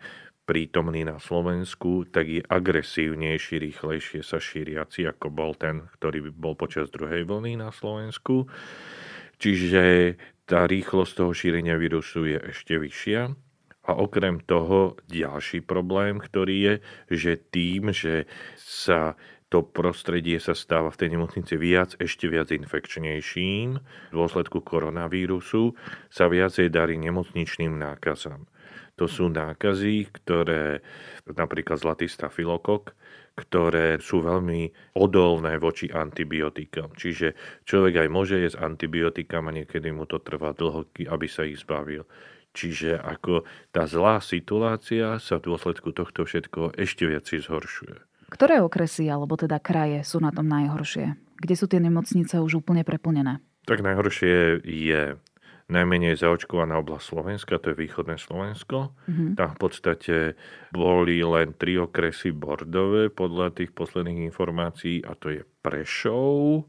prítomný 0.50 1.06
na 1.06 1.22
Slovensku, 1.22 2.10
tak 2.10 2.26
je 2.26 2.42
agresívnejší, 2.42 3.62
rýchlejšie 3.62 4.26
sa 4.26 4.42
šíriaci, 4.42 5.06
ako 5.06 5.30
bol 5.30 5.54
ten, 5.54 5.86
ktorý 6.02 6.34
bol 6.34 6.58
počas 6.58 6.90
druhej 6.90 7.30
vlny 7.30 7.62
na 7.62 7.70
Slovensku. 7.70 8.50
Čiže 9.38 10.18
tá 10.50 10.66
rýchlosť 10.66 11.14
toho 11.14 11.32
šírenia 11.38 11.78
vírusu 11.78 12.26
je 12.26 12.42
ešte 12.50 12.82
vyššia. 12.82 13.30
A 13.86 13.92
okrem 13.94 14.42
toho 14.42 14.98
ďalší 15.06 15.62
problém, 15.62 16.18
ktorý 16.18 16.58
je, 16.58 16.74
že 17.14 17.32
tým, 17.38 17.94
že 17.94 18.26
sa 18.58 19.14
to 19.50 19.66
prostredie 19.66 20.38
sa 20.38 20.54
stáva 20.54 20.94
v 20.94 21.00
tej 21.06 21.10
nemocnici 21.18 21.58
viac, 21.58 21.98
ešte 21.98 22.30
viac 22.30 22.54
infekčnejším 22.54 23.70
v 23.82 24.14
dôsledku 24.14 24.62
koronavírusu, 24.62 25.74
sa 26.14 26.30
viacej 26.30 26.70
darí 26.70 27.02
nemocničným 27.02 27.74
nákazám. 27.74 28.46
To 29.00 29.08
sú 29.08 29.32
nákazy, 29.32 30.12
ktoré 30.12 30.84
napríklad 31.32 31.80
zlatý 31.80 32.12
stafilokok, 32.12 32.92
ktoré 33.40 33.96
sú 34.04 34.20
veľmi 34.20 34.92
odolné 35.00 35.56
voči 35.56 35.88
antibiotikám. 35.88 36.92
Čiže 37.00 37.32
človek 37.64 38.04
aj 38.04 38.10
môže 38.12 38.36
jesť 38.36 38.60
antibiotikám 38.60 39.48
a 39.48 39.56
niekedy 39.56 39.96
mu 39.96 40.04
to 40.04 40.20
trvá 40.20 40.52
dlho, 40.52 40.84
aby 40.84 41.28
sa 41.32 41.48
ich 41.48 41.64
zbavil. 41.64 42.04
Čiže 42.52 43.00
ako 43.00 43.48
tá 43.72 43.88
zlá 43.88 44.20
situácia 44.20 45.16
sa 45.24 45.40
v 45.40 45.54
dôsledku 45.54 45.96
tohto 45.96 46.28
všetko 46.28 46.76
ešte 46.76 47.08
viac 47.08 47.24
zhoršuje. 47.24 48.04
Ktoré 48.30 48.60
okresy 48.60 49.08
alebo 49.08 49.40
teda 49.40 49.64
kraje 49.64 50.04
sú 50.04 50.20
na 50.20 50.36
tom 50.36 50.52
najhoršie? 50.52 51.16
Kde 51.40 51.56
sú 51.56 51.72
tie 51.72 51.80
nemocnice 51.80 52.36
už 52.44 52.62
úplne 52.62 52.84
preplnené? 52.84 53.40
Tak 53.64 53.80
najhoršie 53.80 54.66
je 54.66 55.16
najmenej 55.70 56.18
zaočkovaná 56.18 56.82
oblasť 56.82 57.06
Slovenska, 57.06 57.62
to 57.62 57.72
je 57.72 57.78
východné 57.78 58.18
Slovensko. 58.18 58.92
Mm-hmm. 59.06 59.38
Tam 59.38 59.50
v 59.54 59.60
podstate 59.62 60.16
boli 60.74 61.22
len 61.22 61.54
tri 61.56 61.78
okresy 61.78 62.34
bordové 62.34 63.14
podľa 63.14 63.54
tých 63.54 63.72
posledných 63.78 64.26
informácií 64.34 65.06
a 65.06 65.14
to 65.14 65.30
je 65.30 65.42
Prešov, 65.62 66.66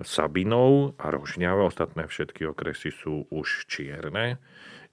Sabinov 0.00 0.96
a 0.96 1.12
Rožňava. 1.12 1.68
Ostatné 1.68 2.08
všetky 2.08 2.48
okresy 2.48 2.88
sú 2.88 3.28
už 3.28 3.68
čierne, 3.68 4.40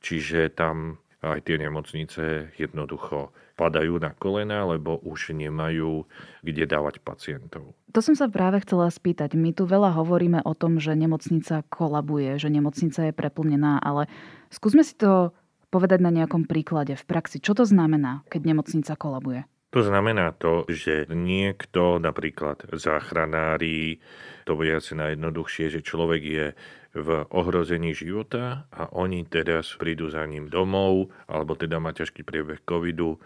čiže 0.04 0.52
tam 0.52 1.00
aj 1.36 1.42
tie 1.44 1.58
nemocnice 1.60 2.54
jednoducho 2.56 3.36
padajú 3.58 3.98
na 3.98 4.14
kolena, 4.14 4.70
lebo 4.70 5.02
už 5.02 5.34
nemajú 5.34 6.06
kde 6.46 6.64
dávať 6.70 7.02
pacientov. 7.02 7.74
To 7.92 8.00
som 8.06 8.14
sa 8.14 8.30
práve 8.30 8.62
chcela 8.62 8.88
spýtať. 8.88 9.34
My 9.34 9.52
tu 9.52 9.66
veľa 9.66 9.98
hovoríme 9.98 10.46
o 10.46 10.54
tom, 10.54 10.78
že 10.78 10.94
nemocnica 10.94 11.66
kolabuje, 11.68 12.38
že 12.38 12.54
nemocnica 12.54 13.10
je 13.10 13.14
preplnená, 13.18 13.82
ale 13.82 14.06
skúsme 14.54 14.86
si 14.86 14.94
to 14.94 15.34
povedať 15.74 16.00
na 16.00 16.14
nejakom 16.14 16.46
príklade 16.46 16.94
v 16.94 17.04
praxi. 17.04 17.42
Čo 17.42 17.58
to 17.58 17.66
znamená, 17.66 18.24
keď 18.30 18.54
nemocnica 18.54 18.94
kolabuje? 18.96 19.44
To 19.76 19.84
znamená 19.84 20.32
to, 20.32 20.64
že 20.72 21.12
niekto, 21.12 22.00
napríklad 22.00 22.72
záchranári, 22.72 24.00
to 24.48 24.56
bude 24.56 24.72
asi 24.72 24.96
najjednoduchšie, 24.96 25.68
že 25.68 25.84
človek 25.84 26.22
je 26.24 26.46
v 26.94 27.28
ohrození 27.34 27.92
života 27.92 28.68
a 28.72 28.88
oni 28.96 29.28
teraz 29.28 29.76
prídu 29.76 30.08
za 30.08 30.24
ním 30.24 30.48
domov, 30.48 31.12
alebo 31.28 31.58
teda 31.58 31.82
má 31.82 31.92
ťažký 31.92 32.24
priebeh 32.24 32.64
covidu. 32.64 33.20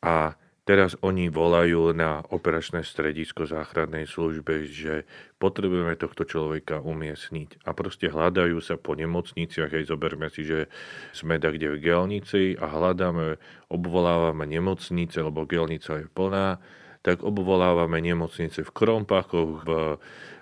A 0.00 0.34
teraz 0.64 0.94
oni 1.02 1.26
volajú 1.28 1.90
na 1.92 2.22
operačné 2.30 2.86
stredisko 2.86 3.44
záchrannej 3.48 4.06
službe, 4.06 4.70
že 4.70 5.04
potrebujeme 5.42 5.98
tohto 5.98 6.22
človeka 6.22 6.78
umiestniť. 6.80 7.66
A 7.66 7.74
proste 7.74 8.06
hľadajú 8.12 8.60
sa 8.62 8.78
po 8.78 8.94
nemocniciach, 8.94 9.72
aj 9.74 9.90
zoberme 9.90 10.30
si, 10.30 10.46
že 10.46 10.70
sme 11.10 11.42
tak 11.42 11.58
kde 11.58 11.74
v 11.74 11.82
Gelnici 11.82 12.54
a 12.54 12.70
hľadáme, 12.70 13.40
obvolávame 13.66 14.46
nemocnice, 14.46 15.20
lebo 15.20 15.48
Gelnica 15.48 16.00
je 16.00 16.06
plná, 16.06 16.62
tak 17.00 17.24
obvolávame 17.24 18.00
nemocnice 18.04 18.64
v 18.64 18.70
Krompachoch, 18.70 19.64
v 19.64 19.70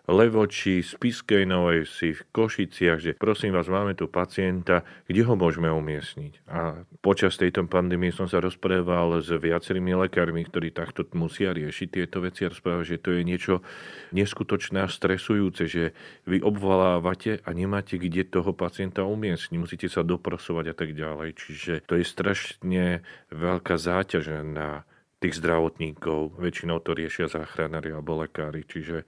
Levoči, 0.08 0.80
Spiskej 0.80 1.44
Novej 1.44 1.84
si 1.84 2.16
v 2.16 2.24
Košiciach, 2.32 2.96
že 2.96 3.12
prosím 3.12 3.52
vás, 3.52 3.68
máme 3.68 3.92
tu 3.92 4.08
pacienta, 4.08 4.80
kde 5.04 5.20
ho 5.28 5.36
môžeme 5.36 5.68
umiestniť. 5.68 6.48
A 6.48 6.80
počas 7.04 7.36
tejto 7.36 7.68
pandémie 7.68 8.08
som 8.08 8.24
sa 8.24 8.40
rozprával 8.40 9.20
s 9.20 9.28
viacerými 9.28 9.92
lekármi, 10.08 10.48
ktorí 10.48 10.72
takto 10.72 11.04
musia 11.12 11.52
riešiť 11.52 11.88
tieto 11.92 12.24
veci 12.24 12.48
a 12.48 12.52
rozprávať, 12.56 12.96
že 12.96 13.02
to 13.04 13.10
je 13.12 13.20
niečo 13.20 13.54
neskutočné 14.16 14.80
a 14.80 14.88
stresujúce, 14.88 15.68
že 15.68 15.92
vy 16.24 16.40
obvolávate 16.40 17.44
a 17.44 17.52
nemáte 17.52 18.00
kde 18.00 18.24
toho 18.24 18.56
pacienta 18.56 19.04
umiestniť, 19.04 19.60
musíte 19.60 19.92
sa 19.92 20.00
doprosovať 20.00 20.72
a 20.72 20.74
tak 20.74 20.96
ďalej. 20.96 21.36
Čiže 21.36 21.84
to 21.84 22.00
je 22.00 22.04
strašne 22.08 23.04
veľká 23.28 23.76
záťaž 23.76 24.40
na 24.40 24.87
tých 25.18 25.38
zdravotníkov. 25.42 26.38
Väčšinou 26.38 26.78
to 26.78 26.94
riešia 26.94 27.26
záchranári 27.26 27.90
alebo 27.90 28.22
lekári. 28.22 28.62
Čiže 28.62 29.02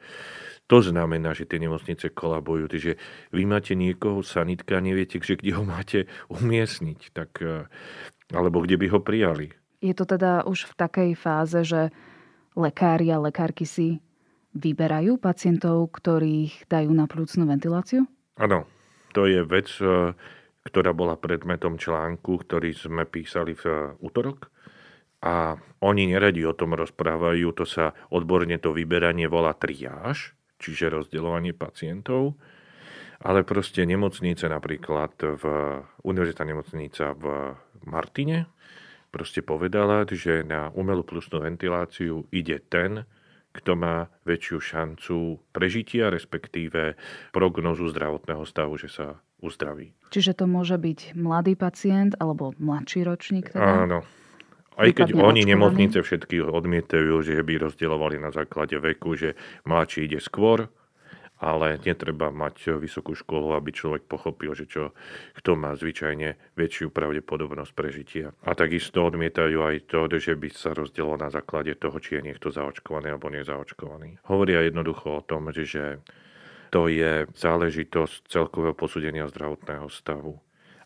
to 0.66 0.82
znamená, 0.82 1.34
že 1.34 1.46
tie 1.46 1.62
nemocnice 1.62 2.10
kolabujú. 2.10 2.66
Takže 2.66 2.98
vy 3.30 3.42
máte 3.46 3.78
niekoho 3.78 4.22
sanitka 4.26 4.78
a 4.78 4.84
neviete, 4.84 5.22
že 5.22 5.38
kde 5.38 5.54
ho 5.54 5.62
máte 5.66 6.10
umiestniť, 6.30 7.00
tak, 7.14 7.30
e, 7.42 7.66
alebo 8.34 8.62
kde 8.62 8.78
by 8.78 8.86
ho 8.90 8.98
prijali. 9.02 9.54
Je 9.80 9.94
to 9.96 10.04
teda 10.04 10.44
už 10.44 10.70
v 10.70 10.74
takej 10.76 11.10
fáze, 11.16 11.58
že 11.64 11.94
lekári 12.58 13.08
a 13.14 13.22
lekárky 13.22 13.64
si 13.64 14.02
vyberajú 14.54 15.16
pacientov, 15.22 15.94
ktorých 15.94 16.66
dajú 16.66 16.90
na 16.90 17.06
plúcnu 17.06 17.46
ventiláciu? 17.46 18.02
Áno, 18.34 18.66
to 19.14 19.30
je 19.30 19.46
vec, 19.46 19.70
e, 19.78 20.14
ktorá 20.66 20.90
bola 20.90 21.14
predmetom 21.14 21.78
článku, 21.78 22.42
ktorý 22.46 22.74
sme 22.74 23.06
písali 23.06 23.54
v 23.54 23.64
e, 23.66 23.74
útorok. 24.02 24.50
A 25.20 25.60
oni 25.84 26.08
neradi 26.08 26.44
o 26.48 26.56
tom 26.56 26.72
rozprávajú, 26.72 27.52
to 27.52 27.68
sa 27.68 27.92
odborne 28.08 28.56
to 28.56 28.72
vyberanie 28.72 29.28
volá 29.28 29.52
triáž 29.52 30.32
čiže 30.60 30.92
rozdeľovanie 30.92 31.56
pacientov, 31.56 32.36
ale 33.24 33.44
proste 33.44 33.88
nemocnice 33.88 34.48
napríklad 34.48 35.16
v 35.16 35.44
Univerzita 36.04 36.44
nemocnica 36.44 37.16
v 37.16 37.56
Martine 37.88 38.48
proste 39.10 39.42
povedala, 39.42 40.06
že 40.06 40.46
na 40.46 40.70
umelú 40.70 41.02
plusnú 41.02 41.42
ventiláciu 41.42 42.28
ide 42.30 42.62
ten, 42.62 43.02
kto 43.50 43.74
má 43.74 44.06
väčšiu 44.22 44.58
šancu 44.62 45.16
prežitia, 45.50 46.06
respektíve 46.06 46.94
prognozu 47.34 47.90
zdravotného 47.90 48.46
stavu, 48.46 48.78
že 48.78 48.86
sa 48.86 49.18
uzdraví. 49.42 49.90
Čiže 50.14 50.38
to 50.38 50.44
môže 50.46 50.78
byť 50.78 51.18
mladý 51.18 51.58
pacient 51.58 52.14
alebo 52.22 52.54
mladší 52.62 53.02
ročník? 53.02 53.50
Teda? 53.50 53.84
Áno. 53.84 54.06
Aj 54.78 54.90
keď 54.90 55.12
oni 55.18 55.44
nemocnice 55.44 56.00
všetky 56.00 56.40
odmietajú, 56.40 57.20
že 57.20 57.42
by 57.42 57.68
rozdielovali 57.68 58.16
na 58.16 58.30
základe 58.32 58.78
veku, 58.78 59.18
že 59.18 59.36
mladší 59.66 60.08
ide 60.08 60.20
skôr, 60.22 60.70
ale 61.40 61.80
netreba 61.80 62.28
mať 62.28 62.76
vysokú 62.76 63.16
školu, 63.16 63.56
aby 63.56 63.72
človek 63.72 64.04
pochopil, 64.04 64.52
že 64.52 64.68
čo, 64.68 64.92
kto 65.40 65.56
má 65.56 65.72
zvyčajne 65.72 66.36
väčšiu 66.52 66.92
pravdepodobnosť 66.92 67.72
prežitia. 67.72 68.26
A 68.44 68.52
takisto 68.52 69.08
odmietajú 69.08 69.64
aj 69.64 69.88
to, 69.88 70.04
že 70.20 70.36
by 70.36 70.48
sa 70.52 70.76
rozdielo 70.76 71.16
na 71.16 71.32
základe 71.32 71.72
toho, 71.80 71.96
či 71.96 72.20
je 72.20 72.28
niekto 72.28 72.52
zaočkovaný 72.52 73.16
alebo 73.16 73.32
nezaočkovaný. 73.32 74.20
Hovoria 74.28 74.68
jednoducho 74.68 75.20
o 75.20 75.24
tom, 75.24 75.48
že 75.48 76.04
to 76.70 76.86
je 76.86 77.24
záležitosť 77.34 78.28
celkového 78.30 78.76
posúdenia 78.76 79.26
zdravotného 79.26 79.88
stavu. 79.88 80.38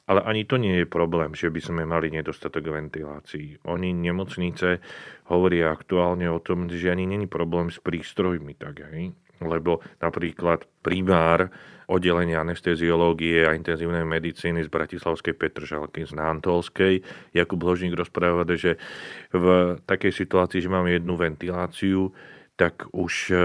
Ale 0.04 0.20
ani 0.20 0.44
to 0.44 0.60
nie 0.60 0.84
je 0.84 0.86
problém, 0.86 1.32
že 1.32 1.48
by 1.48 1.60
sme 1.64 1.82
mali 1.88 2.12
nedostatok 2.12 2.68
ventilácií. 2.68 3.56
Oni 3.64 3.96
nemocnice 3.96 4.84
hovoria 5.32 5.72
aktuálne 5.72 6.28
o 6.28 6.44
tom, 6.44 6.68
že 6.68 6.92
ani 6.92 7.08
není 7.08 7.24
problém 7.24 7.72
s 7.72 7.80
prístrojmi, 7.80 8.52
tak 8.60 8.84
hej? 8.92 9.16
lebo 9.42 9.82
napríklad 9.98 10.62
primár 10.84 11.50
oddelenia 11.84 12.40
anesteziológie 12.40 13.44
a 13.44 13.52
intenzívnej 13.52 14.06
medicíny 14.08 14.64
z 14.64 14.72
Bratislavskej 14.72 15.36
Petržalky, 15.36 16.08
z 16.08 16.16
Nántolskej. 16.16 17.04
Jakub 17.36 17.60
Ložník 17.60 17.92
rozpráva, 17.92 18.46
že 18.56 18.80
v 19.34 19.76
takej 19.84 20.12
situácii, 20.14 20.64
že 20.64 20.72
máme 20.72 20.96
jednu 20.96 21.18
ventiláciu, 21.20 22.08
tak 22.54 22.86
už 22.94 23.34
e, 23.34 23.36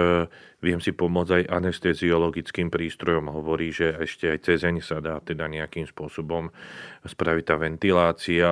viem 0.61 0.77
si 0.77 0.93
pomôcť 0.93 1.41
aj 1.41 1.43
anesteziologickým 1.49 2.69
prístrojom. 2.69 3.33
Hovorí, 3.33 3.73
že 3.73 3.97
ešte 3.97 4.29
aj 4.29 4.39
cezeň 4.45 4.75
sa 4.85 5.01
dá 5.01 5.17
teda 5.17 5.49
nejakým 5.49 5.89
spôsobom 5.89 6.53
spraviť 7.01 7.43
tá 7.45 7.55
ventilácia 7.57 8.49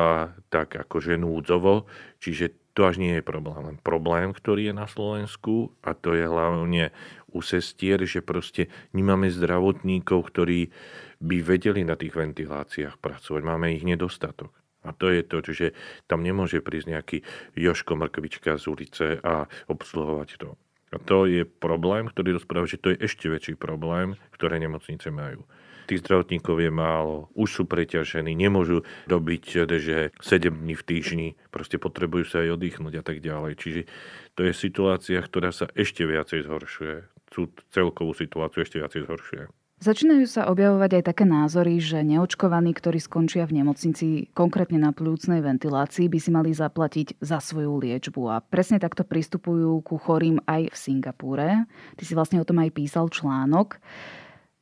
tak 0.49 0.81
akože 0.81 1.21
núdzovo. 1.21 1.85
Čiže 2.17 2.73
to 2.73 2.89
až 2.89 2.97
nie 2.97 3.21
je 3.21 3.25
problém. 3.25 3.61
Len 3.69 3.77
problém, 3.77 4.33
ktorý 4.33 4.73
je 4.73 4.75
na 4.77 4.89
Slovensku 4.89 5.73
a 5.85 5.93
to 5.93 6.17
je 6.17 6.25
hlavne 6.25 6.89
u 7.29 7.39
sestier, 7.45 8.01
že 8.05 8.25
proste 8.25 8.69
nemáme 8.97 9.29
zdravotníkov, 9.29 10.33
ktorí 10.33 10.73
by 11.21 11.37
vedeli 11.41 11.85
na 11.85 11.93
tých 11.97 12.17
ventiláciách 12.17 12.97
pracovať. 12.97 13.41
Máme 13.45 13.73
ich 13.73 13.85
nedostatok. 13.85 14.56
A 14.87 14.95
to 14.95 15.11
je 15.11 15.21
to, 15.27 15.43
že 15.43 15.75
tam 16.07 16.23
nemôže 16.23 16.63
prísť 16.63 16.87
nejaký 16.95 17.17
Joško 17.59 17.99
Mrkvička 17.99 18.55
z 18.55 18.65
ulice 18.71 19.05
a 19.19 19.51
obsluhovať 19.67 20.29
to. 20.39 20.55
A 20.95 21.03
to 21.03 21.27
je 21.27 21.43
problém, 21.43 22.07
ktorý 22.07 22.39
rozpráva, 22.39 22.63
že 22.63 22.79
to 22.79 22.95
je 22.95 23.03
ešte 23.03 23.27
väčší 23.27 23.59
problém, 23.59 24.15
ktoré 24.31 24.55
nemocnice 24.55 25.11
majú. 25.11 25.43
Tých 25.87 26.03
zdravotníkov 26.03 26.63
je 26.63 26.71
málo, 26.71 27.31
už 27.31 27.49
sú 27.59 27.63
preťažení, 27.63 28.35
nemôžu 28.35 28.83
robiť, 29.07 29.67
že 29.67 30.11
7 30.19 30.51
dní 30.51 30.75
v 30.75 30.83
týždni, 30.83 31.29
proste 31.51 31.79
potrebujú 31.79 32.27
sa 32.27 32.43
aj 32.43 32.59
oddychnúť 32.59 32.99
a 32.99 33.03
tak 33.03 33.23
ďalej. 33.23 33.55
Čiže 33.55 33.81
to 34.35 34.47
je 34.47 34.51
situácia, 34.51 35.19
ktorá 35.19 35.55
sa 35.55 35.71
ešte 35.75 36.03
viacej 36.03 36.43
zhoršuje. 36.43 36.95
Celkovú 37.71 38.11
situáciu 38.15 38.63
ešte 38.63 38.79
viacej 38.79 39.07
zhoršuje. 39.07 39.43
Začínajú 39.77 40.25
sa 40.25 40.49
objavovať 40.49 40.97
aj 40.97 41.03
také 41.05 41.21
názory, 41.29 41.77
že 41.77 42.01
neočkovaní, 42.01 42.73
ktorí 42.73 42.97
skončia 42.97 43.45
v 43.45 43.61
nemocnici, 43.61 44.25
konkrétne 44.33 44.81
na 44.81 44.89
plúcnej 44.89 45.37
ventilácii, 45.45 46.09
by 46.09 46.17
si 46.17 46.33
mali 46.33 46.49
zaplatiť 46.49 47.21
za 47.21 47.37
svoju 47.37 47.77
liečbu. 47.85 48.21
A 48.25 48.41
presne 48.41 48.81
takto 48.81 49.05
pristupujú 49.05 49.85
ku 49.85 50.01
chorým 50.01 50.41
aj 50.49 50.73
v 50.73 50.77
Singapúre. 50.81 51.69
Ty 51.93 52.03
si 52.09 52.17
vlastne 52.17 52.41
o 52.41 52.47
tom 52.49 52.57
aj 52.57 52.73
písal 52.73 53.05
článok. 53.13 53.77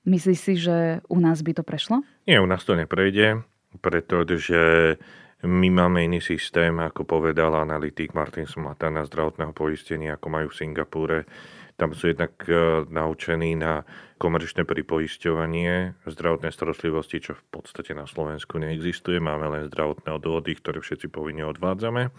Myslíš 0.03 0.39
si, 0.39 0.53
že 0.60 1.00
u 1.07 1.24
nás 1.24 1.39
by 1.48 1.51
to 1.55 1.63
prešlo? 1.63 2.03
Nie, 2.27 2.43
u 2.43 2.48
nás 2.51 2.67
to 2.67 2.75
neprejde, 2.75 3.39
pretože 3.79 5.00
my 5.48 5.67
máme 5.72 6.12
iný 6.12 6.19
systém, 6.19 6.75
ako 6.75 7.07
povedal 7.07 7.55
analytik 7.55 8.12
Martin 8.12 8.51
Smatana 8.51 9.07
zdravotného 9.07 9.55
poistenia, 9.55 10.19
ako 10.19 10.27
majú 10.27 10.48
v 10.51 10.60
Singapúre 10.60 11.17
Tam 11.75 11.91
sú 11.91 12.08
jednak 12.08 12.39
e, 12.48 12.88
naučení 12.88 13.60
na 13.60 13.84
komerčné 14.15 14.63
pripoisťovanie 14.63 16.00
zdravotnej 16.08 16.55
starostlivosti, 16.55 17.20
čo 17.20 17.36
v 17.36 17.44
podstate 17.51 17.91
na 17.91 18.08
Slovensku 18.08 18.55
neexistuje. 18.55 19.20
Máme 19.20 19.51
len 19.51 19.67
zdravotné 19.67 20.08
odvody, 20.15 20.55
ktoré 20.55 20.79
všetci 20.79 21.12
povinne 21.12 21.44
odvádzame. 21.51 22.15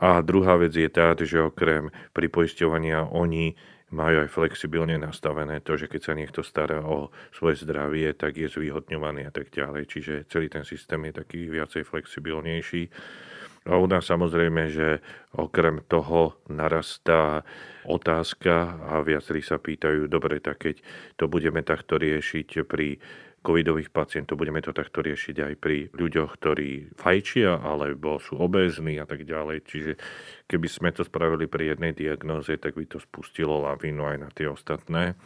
A 0.00 0.24
druhá 0.24 0.56
vec 0.56 0.72
je 0.72 0.88
tá, 0.88 1.12
že 1.12 1.44
okrem 1.44 1.92
pripoisťovania 2.16 3.12
oni 3.12 3.52
majú 3.90 4.22
aj 4.22 4.30
flexibilne 4.30 4.96
nastavené 4.96 5.60
to, 5.60 5.74
že 5.74 5.90
keď 5.90 6.00
sa 6.00 6.14
niekto 6.14 6.40
stará 6.46 6.80
o 6.80 7.10
svoje 7.34 7.60
zdravie, 7.66 8.14
tak 8.14 8.38
je 8.38 8.46
zvýhodňovaný 8.46 9.28
a 9.28 9.32
tak 9.34 9.50
ďalej. 9.50 9.90
Čiže 9.90 10.14
celý 10.30 10.46
ten 10.48 10.62
systém 10.62 11.02
je 11.10 11.20
taký 11.20 11.50
viacej 11.50 11.82
flexibilnejší. 11.84 12.88
A 13.68 13.76
u 13.76 13.84
nás 13.84 14.08
samozrejme, 14.08 14.72
že 14.72 15.04
okrem 15.36 15.84
toho 15.84 16.40
narastá 16.48 17.44
otázka 17.84 18.80
a 18.88 19.04
viacerí 19.04 19.44
sa 19.44 19.60
pýtajú, 19.60 20.08
dobre, 20.08 20.40
tak 20.40 20.64
keď 20.64 20.76
to 21.20 21.28
budeme 21.28 21.60
takto 21.60 22.00
riešiť 22.00 22.64
pri 22.64 22.96
covidových 23.40 23.88
pacientov. 23.88 24.36
Budeme 24.36 24.60
to 24.60 24.76
takto 24.76 25.00
riešiť 25.00 25.36
aj 25.40 25.54
pri 25.56 25.88
ľuďoch, 25.96 26.30
ktorí 26.36 26.92
fajčia 26.96 27.56
alebo 27.56 28.20
sú 28.20 28.36
obézni 28.36 29.00
a 29.00 29.08
tak 29.08 29.24
ďalej. 29.24 29.64
Čiže 29.64 29.92
keby 30.44 30.68
sme 30.68 30.90
to 30.92 31.02
spravili 31.08 31.48
pri 31.48 31.72
jednej 31.74 31.96
diagnoze, 31.96 32.52
tak 32.60 32.76
by 32.76 32.84
to 32.84 33.00
spustilo 33.00 33.64
lavínu 33.64 34.04
aj 34.04 34.16
na 34.20 34.28
tie 34.28 34.44
ostatné. 34.44 35.16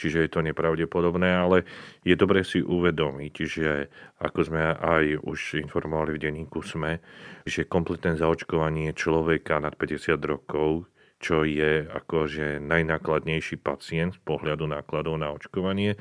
Čiže 0.00 0.24
je 0.24 0.30
to 0.32 0.40
nepravdepodobné, 0.40 1.28
ale 1.28 1.68
je 2.06 2.16
dobre 2.16 2.40
si 2.40 2.64
uvedomiť, 2.64 3.34
že 3.44 3.92
ako 4.24 4.40
sme 4.48 4.62
aj 4.72 5.20
už 5.26 5.60
informovali 5.60 6.16
v 6.16 6.22
denníku 6.24 6.64
SME, 6.64 7.04
že 7.44 7.68
kompletné 7.68 8.16
zaočkovanie 8.16 8.96
človeka 8.96 9.60
nad 9.60 9.76
50 9.76 10.16
rokov 10.24 10.88
čo 11.18 11.42
je 11.42 11.82
akože 11.82 12.62
najnákladnejší 12.62 13.58
pacient 13.58 14.14
z 14.14 14.20
pohľadu 14.22 14.70
nákladov 14.70 15.18
na 15.18 15.34
očkovanie, 15.34 15.98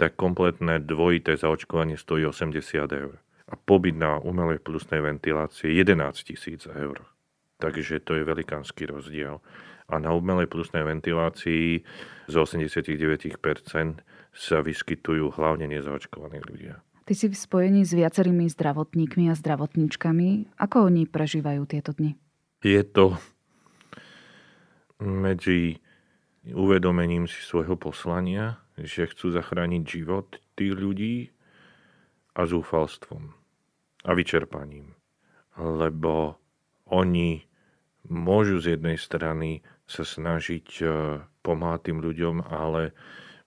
tak 0.00 0.16
kompletné 0.16 0.80
dvojité 0.80 1.36
zaočkovanie 1.36 2.00
stojí 2.00 2.24
80 2.24 2.88
eur. 2.88 3.20
A 3.52 3.54
pobyt 3.60 4.00
na 4.00 4.16
umelej 4.16 4.64
plusnej 4.64 5.04
ventilácii 5.04 5.76
11 5.76 6.24
tisíc 6.24 6.64
eur. 6.64 7.04
Takže 7.60 8.00
to 8.00 8.16
je 8.16 8.24
velikánsky 8.24 8.88
rozdiel. 8.88 9.44
A 9.92 10.00
na 10.00 10.16
umelej 10.16 10.48
plusnej 10.48 10.86
ventilácii 10.88 11.84
z 12.30 12.34
89% 12.34 13.36
sa 14.32 14.58
vyskytujú 14.64 15.34
hlavne 15.36 15.68
nezaočkovaní 15.68 16.40
ľudia. 16.48 16.80
Ty 17.04 17.12
si 17.12 17.26
v 17.26 17.36
spojení 17.36 17.82
s 17.82 17.92
viacerými 17.92 18.46
zdravotníkmi 18.48 19.28
a 19.28 19.34
zdravotníčkami. 19.34 20.56
Ako 20.62 20.88
oni 20.88 21.10
prežívajú 21.10 21.66
tieto 21.66 21.90
dni? 21.92 22.14
Je 22.62 22.80
to 22.86 23.18
medzi 25.02 25.82
uvedomením 26.54 27.26
si 27.26 27.42
svojho 27.42 27.74
poslania, 27.74 28.59
že 28.78 29.10
chcú 29.10 29.34
zachrániť 29.34 29.82
život 29.86 30.38
tých 30.54 30.74
ľudí 30.76 31.32
a 32.36 32.46
zúfalstvom 32.46 33.34
a 34.06 34.10
vyčerpaním. 34.14 34.94
Lebo 35.58 36.38
oni 36.88 37.44
môžu 38.08 38.62
z 38.62 38.78
jednej 38.78 38.96
strany 38.96 39.60
sa 39.84 40.06
snažiť 40.06 40.68
e, 40.80 40.84
pomáhať 41.42 41.90
tým 41.90 41.98
ľuďom, 42.00 42.46
ale 42.46 42.94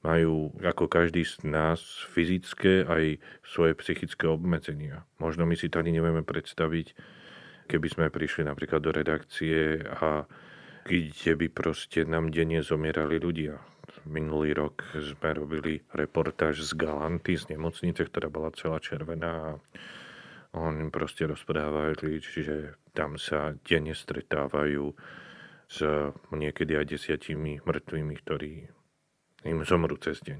majú 0.03 0.51
ako 0.60 0.92
každý 0.92 1.24
z 1.24 1.48
nás 1.48 1.80
fyzické 2.12 2.84
aj 2.84 3.24
svoje 3.48 3.74
psychické 3.80 4.27
obmedzenia. 4.27 5.08
Možno 5.18 5.48
my 5.48 5.56
si 5.56 5.72
to 5.72 5.80
ani 5.80 5.96
nevieme 5.96 6.27
predstaviť, 6.27 6.92
keby 7.72 7.88
sme 7.88 8.12
prišli 8.12 8.44
napríklad 8.44 8.84
do 8.84 8.92
redakcie 8.92 9.80
a 9.80 10.27
kde 10.84 11.32
by 11.39 11.48
proste 11.48 12.03
nám 12.03 12.36
denne 12.36 12.60
zomierali 12.60 13.15
ľudia. 13.24 13.63
Minulý 14.03 14.51
rok 14.51 14.83
sme 15.00 15.31
robili 15.31 15.79
reportáž 15.95 16.60
z 16.67 16.75
Galanty, 16.75 17.39
z 17.39 17.55
nemocnice, 17.55 18.03
ktorá 18.03 18.27
bola 18.27 18.51
celá 18.51 18.83
červená 18.83 19.55
a 20.53 20.60
oni 20.60 20.91
proste 20.93 21.25
rozprávali, 21.25 22.22
že 22.22 22.77
tam 22.93 23.17
sa 23.17 23.57
denne 23.65 23.95
stretávajú 23.98 24.93
s 25.65 25.82
niekedy 26.30 26.78
aj 26.78 26.86
desiatimi 26.86 27.63
mŕtvými, 27.63 28.13
ktorí 28.21 28.51
im 29.49 29.60
zomrú 29.65 29.97
cez 29.97 30.21
deň. 30.21 30.39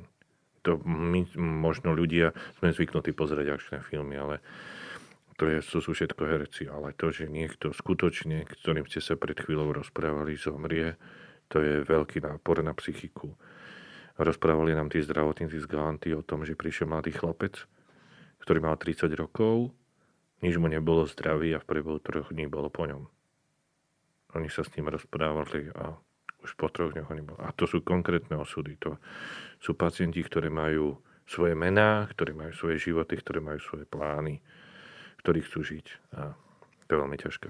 To 0.64 0.80
my, 0.86 1.34
možno 1.36 1.92
ľudia 1.92 2.32
sme 2.62 2.72
zvyknutí 2.72 3.12
pozrieť 3.12 3.58
akčné 3.58 3.78
filmy, 3.84 4.16
ale 4.16 4.40
to 5.36 5.50
je, 5.50 5.60
to 5.60 5.82
sú 5.82 5.92
všetko 5.98 6.24
herci, 6.24 6.70
ale 6.70 6.94
to, 6.94 7.10
že 7.10 7.26
niekto 7.26 7.74
skutočne, 7.74 8.46
ktorým 8.46 8.86
ste 8.86 9.02
sa 9.02 9.18
pred 9.18 9.36
chvíľou 9.36 9.74
rozprávali, 9.76 10.38
zomrie, 10.38 10.96
to 11.50 11.60
je 11.60 11.84
veľký 11.84 12.24
nápor 12.24 12.62
na 12.62 12.72
psychiku. 12.78 13.34
Rozprávali 14.18 14.78
nám 14.78 14.94
tí 14.94 15.02
zdravotníci 15.02 15.58
z 15.58 15.66
Galanty 15.66 16.14
o 16.14 16.22
tom, 16.22 16.46
že 16.46 16.54
prišiel 16.54 16.90
mladý 16.90 17.14
chlapec, 17.14 17.66
ktorý 18.46 18.60
mal 18.62 18.78
30 18.78 19.10
rokov, 19.18 19.74
nič 20.44 20.60
mu 20.60 20.68
nebolo 20.68 21.08
zdravý 21.08 21.56
a 21.56 21.64
v 21.64 21.68
priebehu 21.68 21.98
troch 22.04 22.30
dní 22.30 22.46
bolo 22.52 22.68
po 22.68 22.84
ňom. 22.86 23.08
Oni 24.36 24.50
sa 24.52 24.62
s 24.62 24.74
ním 24.76 24.92
rozprávali 24.92 25.72
a 25.74 25.96
už 26.44 26.60
po 26.60 26.68
troch 26.68 26.92
dňoch 26.92 27.10
oni 27.10 27.24
boli. 27.24 27.40
A 27.42 27.56
to 27.56 27.64
sú 27.64 27.80
konkrétne 27.82 28.36
osudy. 28.36 28.76
To 28.84 29.00
sú 29.64 29.74
pacienti, 29.80 30.20
ktorí 30.20 30.52
majú 30.52 31.00
svoje 31.24 31.56
mená, 31.56 32.04
ktorí 32.12 32.36
majú 32.36 32.52
svoje 32.52 32.92
životy, 32.92 33.16
ktorí 33.16 33.40
majú 33.40 33.60
svoje 33.64 33.88
plány 33.88 34.44
ktorí 35.24 35.40
chcú 35.48 35.64
žiť. 35.64 35.86
A 36.20 36.36
to 36.86 36.90
je 36.92 37.00
veľmi 37.00 37.18
ťažké. 37.18 37.50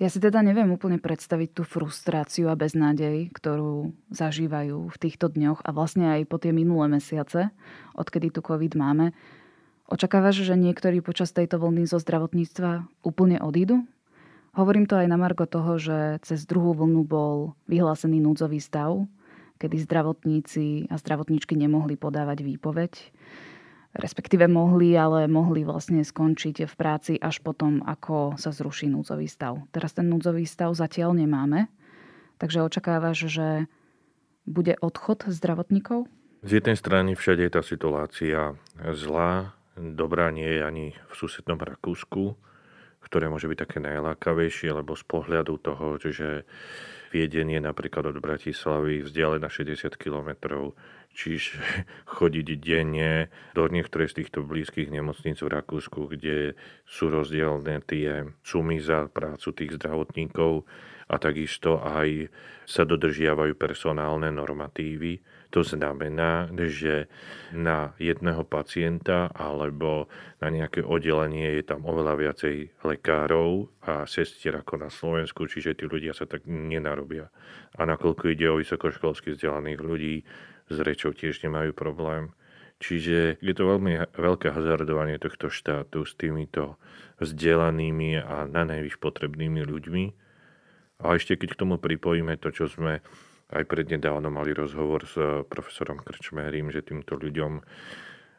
Ja 0.00 0.08
si 0.08 0.18
teda 0.18 0.40
neviem 0.40 0.72
úplne 0.72 0.96
predstaviť 0.96 1.52
tú 1.52 1.62
frustráciu 1.68 2.48
a 2.48 2.56
beznádej, 2.56 3.28
ktorú 3.36 3.92
zažívajú 4.08 4.88
v 4.88 4.96
týchto 4.96 5.28
dňoch 5.28 5.60
a 5.60 5.70
vlastne 5.70 6.16
aj 6.16 6.28
po 6.32 6.40
tie 6.40 6.50
minulé 6.50 6.88
mesiace, 6.88 7.52
odkedy 7.92 8.32
tu 8.32 8.40
COVID 8.40 8.72
máme. 8.72 9.12
Očakávaš, 9.92 10.48
že 10.48 10.56
niektorí 10.56 11.04
počas 11.04 11.36
tejto 11.36 11.60
vlny 11.60 11.84
zo 11.84 12.00
zdravotníctva 12.00 12.88
úplne 13.04 13.36
odídu? 13.44 13.84
Hovorím 14.56 14.88
to 14.88 14.96
aj 14.96 15.08
na 15.08 15.20
margo 15.20 15.44
toho, 15.44 15.76
že 15.76 16.20
cez 16.24 16.48
druhú 16.48 16.72
vlnu 16.72 17.04
bol 17.04 17.56
vyhlásený 17.68 18.20
núdzový 18.20 18.60
stav, 18.60 19.04
kedy 19.60 19.76
zdravotníci 19.84 20.88
a 20.88 20.96
zdravotníčky 20.96 21.52
nemohli 21.56 22.00
podávať 22.00 22.44
výpoveď 22.44 22.92
respektíve 23.92 24.48
mohli, 24.48 24.96
ale 24.96 25.28
mohli 25.28 25.64
vlastne 25.64 26.00
skončiť 26.00 26.64
v 26.64 26.74
práci 26.74 27.12
až 27.20 27.44
potom, 27.44 27.84
ako 27.84 28.40
sa 28.40 28.50
zruší 28.50 28.88
núdzový 28.88 29.28
stav. 29.28 29.60
Teraz 29.72 29.92
ten 29.92 30.08
núdzový 30.08 30.48
stav 30.48 30.72
zatiaľ 30.72 31.12
nemáme, 31.16 31.68
takže 32.40 32.64
očakávaš, 32.64 33.28
že 33.28 33.48
bude 34.48 34.74
odchod 34.80 35.28
zdravotníkov? 35.28 36.08
Z 36.42 36.58
jednej 36.58 36.74
strany 36.74 37.14
všade 37.14 37.46
je 37.46 37.52
tá 37.54 37.62
situácia 37.62 38.58
zlá, 38.82 39.54
dobrá 39.78 40.34
nie 40.34 40.58
je 40.58 40.60
ani 40.66 40.86
v 41.06 41.12
susednom 41.14 41.60
Rakúsku, 41.60 42.34
ktoré 43.02 43.30
môže 43.30 43.46
byť 43.46 43.58
také 43.62 43.78
najlákavejšie, 43.78 44.74
lebo 44.74 44.98
z 44.98 45.04
pohľadu 45.06 45.54
toho, 45.62 46.00
že 46.02 46.42
Viedeň 47.12 47.60
je 47.60 47.60
napríklad 47.60 48.08
od 48.08 48.18
Bratislavy 48.24 49.04
vzdialená 49.04 49.52
60 49.52 50.00
kilometrov, 50.00 50.72
čiže 51.12 51.60
chodiť 52.16 52.46
denne 52.56 53.28
do 53.52 53.68
niektorej 53.68 54.08
z 54.08 54.24
týchto 54.24 54.40
blízkych 54.40 54.88
nemocníc 54.88 55.44
v 55.44 55.52
Rakúsku, 55.52 56.08
kde 56.08 56.56
sú 56.88 57.12
rozdielne 57.12 57.84
tie 57.84 58.24
sumy 58.40 58.80
za 58.80 59.12
prácu 59.12 59.52
tých 59.52 59.76
zdravotníkov 59.76 60.64
a 61.12 61.20
takisto 61.20 61.84
aj 61.84 62.32
sa 62.64 62.88
dodržiavajú 62.88 63.60
personálne 63.60 64.32
normatívy 64.32 65.20
to 65.52 65.60
znamená, 65.60 66.48
že 66.56 67.12
na 67.52 67.92
jedného 68.00 68.40
pacienta 68.48 69.28
alebo 69.36 70.08
na 70.40 70.48
nejaké 70.48 70.80
oddelenie 70.80 71.60
je 71.60 71.64
tam 71.68 71.84
oveľa 71.84 72.16
viacej 72.16 72.56
lekárov 72.80 73.68
a 73.84 74.08
sestier 74.08 74.56
ako 74.56 74.80
na 74.80 74.88
Slovensku, 74.88 75.44
čiže 75.44 75.76
tí 75.76 75.84
ľudia 75.84 76.16
sa 76.16 76.24
tak 76.24 76.48
nenarobia. 76.48 77.28
A 77.76 77.84
nakoľko 77.84 78.32
ide 78.32 78.48
o 78.48 78.56
vysokoškolsky 78.56 79.36
vzdelaných 79.36 79.80
ľudí, 79.84 80.16
s 80.72 80.76
rečou 80.80 81.12
tiež 81.12 81.44
nemajú 81.44 81.76
problém. 81.76 82.32
Čiže 82.80 83.38
je 83.38 83.52
to 83.54 83.68
veľmi 83.68 84.10
veľké 84.16 84.50
hazardovanie 84.50 85.20
tohto 85.20 85.52
štátu 85.52 86.02
s 86.02 86.16
týmito 86.18 86.80
vzdelanými 87.20 88.18
a 88.18 88.48
na 88.48 88.64
potrebnými 88.98 89.62
ľuďmi. 89.62 90.04
A 91.02 91.14
ešte 91.14 91.38
keď 91.38 91.54
k 91.54 91.60
tomu 91.60 91.76
pripojíme 91.78 92.34
to, 92.40 92.50
čo 92.50 92.66
sme 92.66 93.04
aj 93.52 93.64
prednedávno 93.68 94.32
mali 94.32 94.56
rozhovor 94.56 95.04
s 95.04 95.14
eh, 95.20 95.44
profesorom 95.44 96.00
Krčmérim, 96.00 96.72
že 96.72 96.82
týmto 96.82 97.20
ľuďom, 97.20 97.60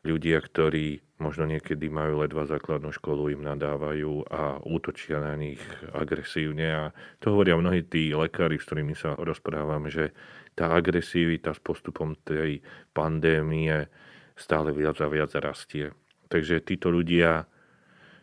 ľudia, 0.03 0.43
ktorí 0.43 0.99
možno 1.23 1.47
niekedy 1.47 1.87
majú 1.87 2.19
ledva 2.19 2.43
základnú 2.43 2.91
školu, 2.91 3.31
im 3.31 3.47
nadávajú 3.47 4.27
a 4.27 4.59
útočia 4.67 5.23
na 5.23 5.39
nich 5.39 5.63
agresívne. 5.95 6.67
A 6.67 6.83
to 7.23 7.31
hovoria 7.31 7.55
mnohí 7.55 7.87
tí 7.87 8.11
lekári, 8.11 8.59
s 8.59 8.67
ktorými 8.67 8.99
sa 8.99 9.15
rozprávam, 9.15 9.87
že 9.87 10.11
tá 10.59 10.75
agresivita 10.75 11.55
s 11.55 11.63
postupom 11.63 12.19
tej 12.19 12.59
pandémie 12.91 13.87
stále 14.35 14.75
viac 14.75 14.99
a 14.99 15.07
viac 15.07 15.31
rastie. 15.39 15.95
Takže 16.27 16.65
títo 16.67 16.91
ľudia 16.91 17.47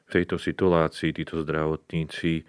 v 0.05 0.11
tejto 0.11 0.37
situácii, 0.37 1.17
títo 1.17 1.41
zdravotníci 1.41 2.45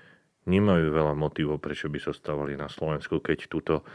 nemajú 0.50 0.90
veľa 0.90 1.14
motivov, 1.14 1.62
prečo 1.62 1.88
by 1.88 2.02
sa 2.02 2.12
stávali 2.12 2.58
na 2.58 2.66
Slovensku, 2.66 3.22
keď 3.22 3.46
túto 3.46 3.86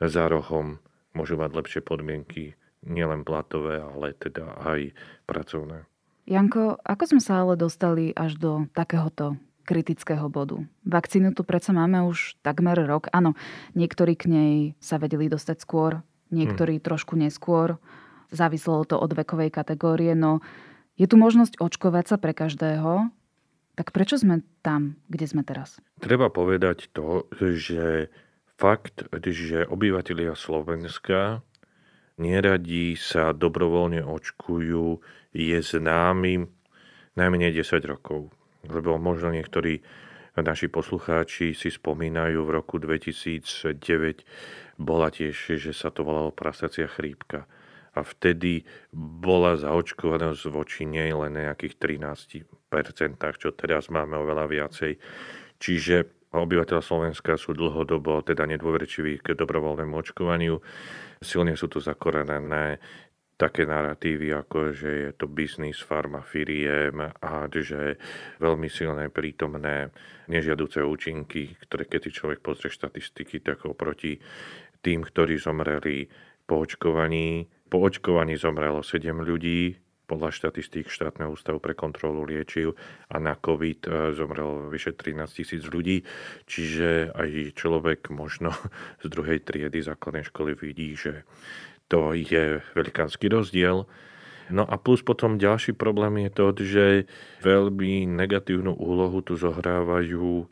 za 0.00 0.28
rohom 0.28 0.78
môžu 1.16 1.40
mať 1.40 1.50
lepšie 1.56 1.80
podmienky, 1.80 2.56
nielen 2.84 3.24
platové, 3.24 3.80
ale 3.80 4.12
teda 4.16 4.56
aj 4.62 4.92
pracovné. 5.24 5.88
Janko, 6.26 6.76
ako 6.82 7.04
sme 7.16 7.22
sa 7.22 7.46
ale 7.46 7.54
dostali 7.54 8.10
až 8.10 8.34
do 8.36 8.52
takéhoto 8.74 9.38
kritického 9.62 10.26
bodu? 10.26 10.58
Vakcínu 10.82 11.34
tu 11.34 11.46
predsa 11.46 11.70
máme 11.70 12.02
už 12.06 12.34
takmer 12.42 12.78
rok. 12.82 13.06
Áno, 13.14 13.38
niektorí 13.78 14.18
k 14.18 14.26
nej 14.30 14.54
sa 14.82 14.98
vedeli 14.98 15.30
dostať 15.30 15.56
skôr, 15.62 16.02
niektorí 16.34 16.78
hmm. 16.78 16.84
trošku 16.84 17.14
neskôr. 17.14 17.78
Závislo 18.34 18.82
to 18.82 18.98
od 18.98 19.14
vekovej 19.14 19.54
kategórie, 19.54 20.18
no 20.18 20.42
je 20.98 21.06
tu 21.06 21.14
možnosť 21.14 21.62
očkovať 21.62 22.04
sa 22.10 22.16
pre 22.18 22.34
každého. 22.34 23.12
Tak 23.76 23.92
prečo 23.92 24.16
sme 24.16 24.40
tam, 24.64 24.96
kde 25.12 25.28
sme 25.28 25.44
teraz? 25.44 25.76
Treba 26.00 26.32
povedať 26.32 26.88
to, 26.96 27.28
že 27.36 28.08
fakt, 28.56 29.04
že 29.12 29.68
obyvatelia 29.68 30.32
Slovenska 30.32 31.44
neradí 32.16 32.96
sa 32.96 33.36
dobrovoľne 33.36 34.00
očkujú, 34.00 35.00
je 35.36 35.58
známym 35.60 36.48
najmenej 37.16 37.60
10 37.60 37.84
rokov. 37.84 38.32
Lebo 38.64 38.96
možno 38.96 39.30
niektorí 39.30 39.84
naši 40.36 40.68
poslucháči 40.68 41.52
si 41.52 41.68
spomínajú, 41.68 42.44
v 42.44 42.50
roku 42.56 42.80
2009 42.80 44.24
bola 44.80 45.08
tiež, 45.12 45.56
že 45.56 45.72
sa 45.72 45.92
to 45.92 46.04
volalo 46.04 46.32
prasacia 46.32 46.88
chrípka. 46.88 47.48
A 47.96 48.04
vtedy 48.04 48.68
bola 48.92 49.56
zaočkovanosť 49.56 50.52
voči 50.52 50.84
nej 50.84 51.16
len 51.16 51.32
nejakých 51.32 51.80
13%, 51.80 53.40
čo 53.40 53.56
teraz 53.56 53.88
máme 53.88 54.20
oveľa 54.20 54.44
viacej. 54.52 55.00
Čiže 55.56 56.25
obyvateľ 56.42 56.80
Slovenska 56.84 57.40
sú 57.40 57.56
dlhodobo 57.56 58.20
teda 58.20 58.44
nedôverčiví 58.44 59.24
k 59.24 59.36
dobrovoľnému 59.38 59.94
očkovaniu. 59.96 60.60
Silne 61.20 61.56
sú 61.56 61.70
tu 61.72 61.80
zakorenené 61.80 62.80
také 63.36 63.68
narratívy, 63.68 64.32
ako 64.32 64.72
že 64.72 64.90
je 64.90 65.10
to 65.12 65.28
biznis 65.28 65.76
farma 65.76 66.24
firiem 66.24 67.04
a 67.04 67.44
že 67.52 68.00
veľmi 68.40 68.68
silné 68.72 69.12
prítomné 69.12 69.92
nežiaduce 70.32 70.80
účinky, 70.80 71.52
ktoré 71.68 71.84
keď 71.84 72.00
si 72.08 72.16
človek 72.16 72.40
pozrie 72.40 72.72
štatistiky, 72.72 73.44
tak 73.44 73.68
oproti 73.68 74.16
tým, 74.80 75.04
ktorí 75.04 75.36
zomreli 75.36 76.08
po 76.48 76.64
očkovaní, 76.64 77.44
po 77.68 77.84
očkovaní 77.84 78.40
zomrelo 78.40 78.80
7 78.80 79.04
ľudí, 79.20 79.85
podľa 80.06 80.30
štatistík 80.30 80.86
štátneho 80.86 81.34
ústavu 81.34 81.58
pre 81.58 81.74
kontrolu 81.74 82.22
liečiv 82.22 82.78
a 83.10 83.18
na 83.18 83.34
COVID 83.34 83.80
e, 83.84 83.90
zomrelo 84.14 84.70
vyše 84.70 84.94
13 84.94 85.26
tisíc 85.26 85.62
ľudí, 85.66 86.06
čiže 86.46 87.10
aj 87.12 87.58
človek 87.58 88.08
možno 88.14 88.54
z 89.02 89.06
druhej 89.10 89.42
triedy 89.42 89.82
základnej 89.82 90.24
školy 90.30 90.54
vidí, 90.54 90.94
že 90.94 91.26
to 91.90 92.14
je 92.14 92.62
velikánsky 92.74 93.30
rozdiel. 93.30 93.86
No 94.46 94.62
a 94.62 94.78
plus 94.78 95.02
potom 95.02 95.42
ďalší 95.42 95.74
problém 95.74 96.22
je 96.26 96.30
to, 96.30 96.46
že 96.62 96.86
veľmi 97.42 98.06
negatívnu 98.06 98.78
úlohu 98.78 99.18
tu 99.26 99.34
zohrávajú 99.34 100.46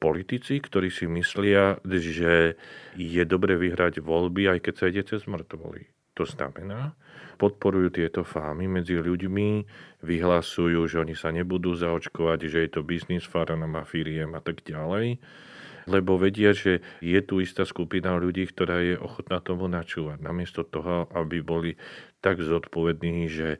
politici, 0.00 0.60
ktorí 0.60 0.88
si 0.92 1.08
myslia, 1.08 1.80
že 1.84 2.56
je 2.96 3.22
dobre 3.24 3.56
vyhrať 3.56 4.00
voľby, 4.00 4.56
aj 4.56 4.58
keď 4.64 4.74
sa 4.76 4.88
ide 4.88 5.04
cez 5.04 5.24
mŕtvoly. 5.24 5.99
To 6.20 6.28
znamená, 6.28 6.92
podporujú 7.40 7.96
tieto 7.96 8.28
fámy 8.28 8.68
medzi 8.68 9.00
ľuďmi, 9.00 9.64
vyhlasujú, 10.04 10.84
že 10.84 11.00
oni 11.00 11.16
sa 11.16 11.32
nebudú 11.32 11.72
zaočkovať, 11.72 12.38
že 12.44 12.58
je 12.68 12.70
to 12.76 12.84
biznis 12.84 13.24
a 13.32 13.82
firiem 13.88 14.36
a 14.36 14.40
tak 14.44 14.60
ďalej 14.60 15.16
lebo 15.88 16.20
vedia, 16.20 16.54
že 16.54 16.84
je 17.02 17.18
tu 17.24 17.42
istá 17.42 17.66
skupina 17.66 18.14
ľudí, 18.14 18.46
ktorá 18.46 18.78
je 18.78 18.94
ochotná 18.94 19.42
tomu 19.42 19.66
načúvať. 19.66 20.22
Namiesto 20.22 20.62
toho, 20.62 21.10
aby 21.10 21.42
boli 21.42 21.74
tak 22.22 22.38
zodpovední, 22.38 23.26
že 23.26 23.58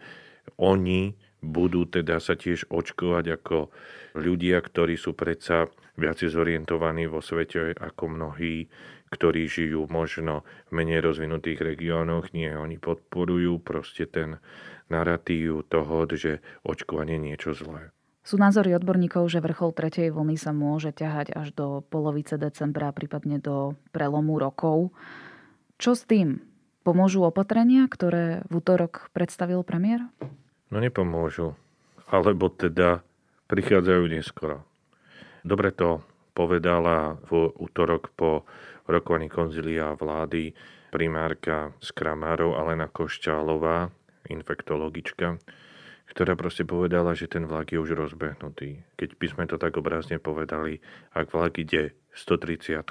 oni 0.60 1.16
budú 1.40 1.88
teda 1.88 2.20
sa 2.20 2.36
tiež 2.36 2.68
očkovať 2.68 3.40
ako 3.40 3.72
ľudia, 4.14 4.60
ktorí 4.60 4.94
sú 4.94 5.16
predsa 5.16 5.72
viac 5.96 6.20
zorientovaní 6.20 7.08
vo 7.08 7.24
svete 7.24 7.72
ako 7.76 8.04
mnohí, 8.12 8.68
ktorí 9.10 9.50
žijú 9.50 9.90
možno 9.90 10.46
v 10.70 10.82
menej 10.82 11.02
rozvinutých 11.02 11.60
regiónoch. 11.60 12.30
Nie, 12.30 12.54
oni 12.54 12.78
podporujú 12.78 13.58
proste 13.58 14.06
ten 14.06 14.38
narratív 14.86 15.66
toho, 15.66 16.06
že 16.10 16.42
očkovanie 16.62 17.18
niečo 17.18 17.54
zlé. 17.54 17.90
Sú 18.20 18.36
názory 18.36 18.76
odborníkov, 18.76 19.32
že 19.32 19.42
vrchol 19.42 19.72
tretej 19.72 20.12
vlny 20.12 20.36
sa 20.36 20.54
môže 20.54 20.92
ťahať 20.92 21.34
až 21.34 21.56
do 21.56 21.80
polovice 21.82 22.36
decembra, 22.36 22.92
prípadne 22.92 23.40
do 23.40 23.74
prelomu 23.90 24.36
rokov. 24.36 24.92
Čo 25.80 25.96
s 25.96 26.04
tým? 26.04 26.44
Pomôžu 26.84 27.24
opatrenia, 27.24 27.88
ktoré 27.88 28.44
v 28.52 28.60
útorok 28.60 29.08
predstavil 29.16 29.64
premiér? 29.64 30.04
No 30.68 30.78
nepomôžu. 30.78 31.56
Alebo 32.12 32.52
teda 32.52 33.02
prichádzajú 33.48 34.04
neskoro. 34.06 34.62
Dobre 35.42 35.72
to 35.72 36.04
povedala 36.40 37.20
v 37.28 37.52
útorok 37.60 38.16
po 38.16 38.48
rokovaní 38.88 39.28
konzilia 39.28 39.92
vlády 39.92 40.56
primárka 40.88 41.76
z 41.84 41.92
Kramárov 41.92 42.56
Alena 42.56 42.88
Košťálová, 42.88 43.92
infektologička, 44.32 45.36
ktorá 46.08 46.32
proste 46.40 46.64
povedala, 46.64 47.12
že 47.12 47.28
ten 47.28 47.44
vlak 47.44 47.76
je 47.76 47.78
už 47.78 47.92
rozbehnutý. 47.92 48.80
Keď 48.96 49.20
by 49.20 49.26
sme 49.28 49.44
to 49.52 49.60
tak 49.60 49.76
obrazne 49.76 50.16
povedali, 50.16 50.80
ak 51.12 51.28
vlak 51.28 51.60
ide 51.60 51.92
130 52.16 52.88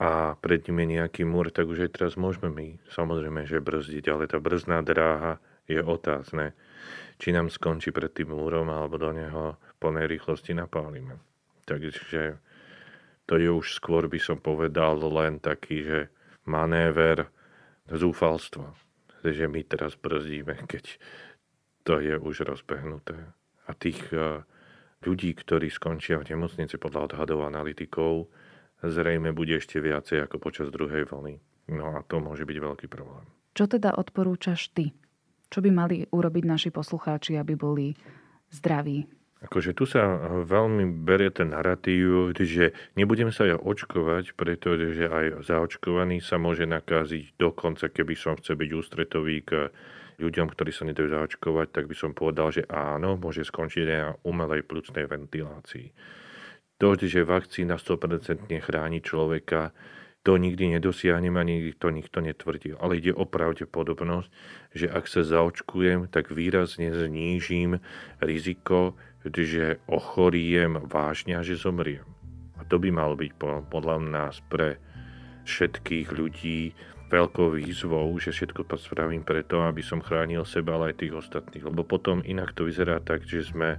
a 0.00 0.34
pred 0.40 0.60
ním 0.66 0.82
je 0.82 0.86
nejaký 0.98 1.22
múr, 1.28 1.52
tak 1.52 1.68
už 1.68 1.84
aj 1.84 2.00
teraz 2.00 2.12
môžeme 2.16 2.48
my 2.48 2.80
samozrejme, 2.88 3.44
že 3.44 3.60
brzdiť, 3.60 4.08
ale 4.08 4.24
tá 4.24 4.40
brzdná 4.40 4.80
dráha 4.80 5.36
je 5.68 5.78
otázne, 5.84 6.56
či 7.20 7.30
nám 7.30 7.52
skončí 7.52 7.92
pred 7.92 8.10
tým 8.10 8.32
múrom 8.32 8.72
alebo 8.72 8.96
do 8.96 9.12
neho 9.12 9.60
plnej 9.78 10.08
rýchlosti 10.10 10.56
napálime. 10.56 11.31
Takže 11.64 12.38
to 13.26 13.34
je 13.38 13.48
už 13.48 13.78
skôr 13.78 14.10
by 14.10 14.18
som 14.18 14.38
povedal 14.42 14.98
len 14.98 15.38
taký, 15.38 15.86
že 15.86 15.98
manéver 16.44 17.30
zúfalstva. 17.88 18.74
Že 19.22 19.46
my 19.46 19.60
teraz 19.66 19.94
brzdíme, 19.94 20.58
keď 20.72 20.98
to 21.86 21.98
je 22.02 22.18
už 22.18 22.46
rozbehnuté. 22.46 23.18
A 23.66 23.70
tých 23.78 23.98
e, 24.10 24.42
ľudí, 25.06 25.34
ktorí 25.34 25.70
skončia 25.70 26.18
v 26.18 26.34
nemocnici 26.34 26.78
podľa 26.78 27.14
odhadov 27.14 27.46
analytikov, 27.46 28.30
zrejme 28.82 29.30
bude 29.30 29.54
ešte 29.54 29.78
viacej 29.78 30.26
ako 30.26 30.42
počas 30.42 30.70
druhej 30.74 31.06
vlny. 31.06 31.38
No 31.70 31.94
a 31.94 32.02
to 32.02 32.18
môže 32.18 32.42
byť 32.42 32.58
veľký 32.58 32.86
problém. 32.90 33.22
Čo 33.54 33.70
teda 33.70 33.94
odporúčaš 33.94 34.74
ty? 34.74 34.90
Čo 35.52 35.62
by 35.62 35.70
mali 35.70 35.96
urobiť 36.10 36.44
naši 36.48 36.70
poslucháči, 36.74 37.38
aby 37.38 37.54
boli 37.54 37.94
zdraví? 38.50 39.06
Akože 39.42 39.74
tu 39.74 39.90
sa 39.90 40.22
veľmi 40.46 41.02
berie 41.02 41.34
ten 41.34 41.50
narratív, 41.50 42.30
že 42.38 42.70
nebudem 42.94 43.34
sa 43.34 43.42
ja 43.42 43.58
očkovať, 43.58 44.38
pretože 44.38 45.10
aj 45.10 45.42
zaočkovaný 45.42 46.22
sa 46.22 46.38
môže 46.38 46.62
nakáziť 46.62 47.34
dokonca, 47.34 47.90
keby 47.90 48.14
som 48.14 48.38
chcel 48.38 48.54
byť 48.54 48.70
ústretový 48.70 49.42
k 49.42 49.74
ľuďom, 50.22 50.46
ktorí 50.46 50.70
sa 50.70 50.86
nedajú 50.86 51.10
zaočkovať, 51.10 51.74
tak 51.74 51.90
by 51.90 51.94
som 51.98 52.14
povedal, 52.14 52.54
že 52.54 52.62
áno, 52.70 53.18
môže 53.18 53.42
skončiť 53.42 53.86
aj 53.90 53.98
na 53.98 54.14
umelej 54.22 54.62
plúcnej 54.62 55.10
ventilácii. 55.10 55.90
To, 56.78 56.94
že 56.94 57.26
vakcína 57.26 57.78
100% 57.78 58.46
chráni 58.62 59.02
človeka, 59.02 59.74
to 60.22 60.38
nikdy 60.38 60.70
nedosiahnem 60.78 61.34
ani 61.34 61.74
to 61.74 61.90
nikto 61.90 62.22
netvrdil. 62.22 62.78
Ale 62.78 63.02
ide 63.02 63.10
o 63.10 63.26
pravdepodobnosť, 63.26 64.30
že 64.70 64.86
ak 64.86 65.10
sa 65.10 65.26
zaočkujem, 65.26 66.06
tak 66.14 66.30
výrazne 66.30 66.94
znížim 66.94 67.82
riziko, 68.22 68.94
že 69.30 69.78
ochoriem 69.86 70.82
vážne 70.88 71.38
a 71.38 71.46
že 71.46 71.54
zomriem. 71.54 72.06
A 72.58 72.66
to 72.66 72.78
by 72.78 72.90
malo 72.90 73.14
byť 73.14 73.32
podľa 73.70 73.96
nás 74.02 74.42
pre 74.50 74.78
všetkých 75.46 76.14
ľudí 76.14 76.74
veľkou 77.12 77.52
výzvou, 77.60 78.08
že 78.16 78.32
všetko 78.32 78.64
to 78.64 78.80
spravím 78.80 79.20
preto, 79.20 79.60
aby 79.60 79.84
som 79.84 80.00
chránil 80.00 80.48
seba, 80.48 80.80
ale 80.80 80.96
aj 80.96 81.04
tých 81.04 81.14
ostatných. 81.20 81.68
Lebo 81.68 81.84
potom 81.84 82.24
inak 82.24 82.56
to 82.56 82.64
vyzerá 82.64 83.04
tak, 83.04 83.28
že 83.28 83.44
sme 83.44 83.76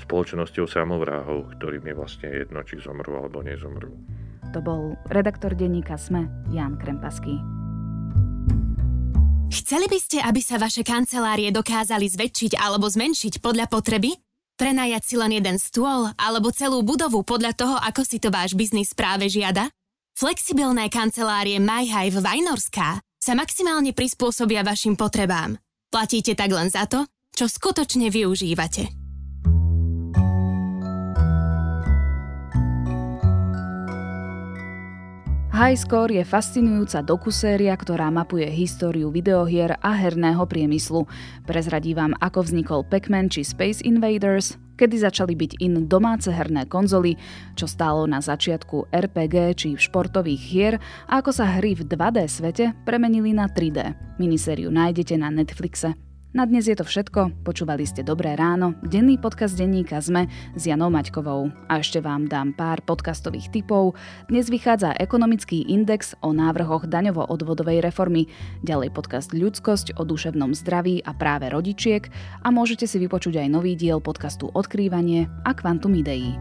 spoločnosťou 0.00 0.64
samovráhov, 0.64 1.54
ktorým 1.54 1.84
je 1.84 1.94
vlastne 1.94 2.28
jedno, 2.32 2.64
či 2.64 2.80
zomrú 2.80 3.20
alebo 3.20 3.44
nezomrú. 3.44 3.92
To 4.56 4.64
bol 4.64 4.96
redaktor 5.12 5.52
denníka 5.52 6.00
SME 6.00 6.24
Jan 6.50 6.80
Krempaský. 6.80 7.36
Chceli 9.54 9.86
by 9.86 9.98
ste, 10.00 10.18
aby 10.24 10.40
sa 10.42 10.58
vaše 10.58 10.82
kancelárie 10.82 11.52
dokázali 11.54 12.10
zväčšiť 12.10 12.58
alebo 12.58 12.90
zmenšiť 12.90 13.38
podľa 13.38 13.70
potreby? 13.70 14.23
Prenajať 14.54 15.02
si 15.02 15.14
len 15.18 15.34
jeden 15.34 15.58
stôl 15.58 16.14
alebo 16.14 16.54
celú 16.54 16.86
budovu 16.86 17.26
podľa 17.26 17.52
toho, 17.58 17.74
ako 17.74 18.06
si 18.06 18.22
to 18.22 18.30
váš 18.30 18.54
biznis 18.54 18.94
práve 18.94 19.26
žiada? 19.26 19.66
Flexibilné 20.14 20.86
kancelárie 20.86 21.58
MyHive 21.58 22.22
Vajnorská 22.22 23.02
sa 23.18 23.32
maximálne 23.34 23.90
prispôsobia 23.90 24.62
vašim 24.62 24.94
potrebám. 24.94 25.58
Platíte 25.90 26.38
tak 26.38 26.54
len 26.54 26.70
za 26.70 26.86
to, 26.86 27.02
čo 27.34 27.50
skutočne 27.50 28.14
využívate. 28.14 29.03
Highscore 35.54 36.18
je 36.18 36.26
fascinujúca 36.26 36.98
dokuséria, 36.98 37.70
ktorá 37.78 38.10
mapuje 38.10 38.42
históriu 38.50 39.14
videohier 39.14 39.78
a 39.86 39.94
herného 39.94 40.42
priemyslu. 40.50 41.06
Prezradí 41.46 41.94
vám, 41.94 42.10
ako 42.18 42.42
vznikol 42.42 42.82
Pac-Man 42.82 43.30
či 43.30 43.46
Space 43.46 43.78
Invaders, 43.86 44.58
kedy 44.74 45.06
začali 45.06 45.38
byť 45.38 45.62
in 45.62 45.86
domáce 45.86 46.26
herné 46.26 46.66
konzoly, 46.66 47.14
čo 47.54 47.70
stálo 47.70 48.02
na 48.10 48.18
začiatku 48.18 48.90
RPG 48.90 49.54
či 49.54 49.68
športových 49.78 50.42
hier 50.42 50.74
a 51.06 51.22
ako 51.22 51.30
sa 51.30 51.46
hry 51.46 51.78
v 51.78 51.86
2D 51.86 52.18
svete 52.26 52.74
premenili 52.82 53.30
na 53.30 53.46
3D. 53.46 53.94
Minisériu 54.18 54.74
nájdete 54.74 55.14
na 55.14 55.30
Netflixe. 55.30 55.94
Na 56.34 56.50
dnes 56.50 56.66
je 56.66 56.74
to 56.74 56.82
všetko. 56.82 57.46
Počúvali 57.46 57.86
ste 57.86 58.02
Dobré 58.02 58.34
ráno, 58.34 58.74
denný 58.82 59.22
podcast 59.22 59.54
denníka 59.54 60.02
ZME 60.02 60.26
s 60.58 60.66
Janou 60.66 60.90
Maťkovou. 60.90 61.46
A 61.70 61.78
ešte 61.78 62.02
vám 62.02 62.26
dám 62.26 62.50
pár 62.50 62.82
podcastových 62.82 63.54
typov. 63.54 63.94
Dnes 64.26 64.50
vychádza 64.50 64.98
ekonomický 64.98 65.62
index 65.70 66.18
o 66.26 66.34
návrhoch 66.34 66.90
daňovo-odvodovej 66.90 67.86
reformy, 67.86 68.26
ďalej 68.66 68.90
podcast 68.90 69.30
Ľudskosť 69.30 69.94
o 69.94 70.02
duševnom 70.02 70.58
zdraví 70.58 71.06
a 71.06 71.14
práve 71.14 71.54
rodičiek 71.54 72.10
a 72.42 72.50
môžete 72.50 72.90
si 72.90 72.98
vypočuť 72.98 73.38
aj 73.38 73.48
nový 73.54 73.78
diel 73.78 74.02
podcastu 74.02 74.50
Odkrývanie 74.50 75.30
a 75.46 75.54
Kvantum 75.54 75.94
ideí. 75.94 76.34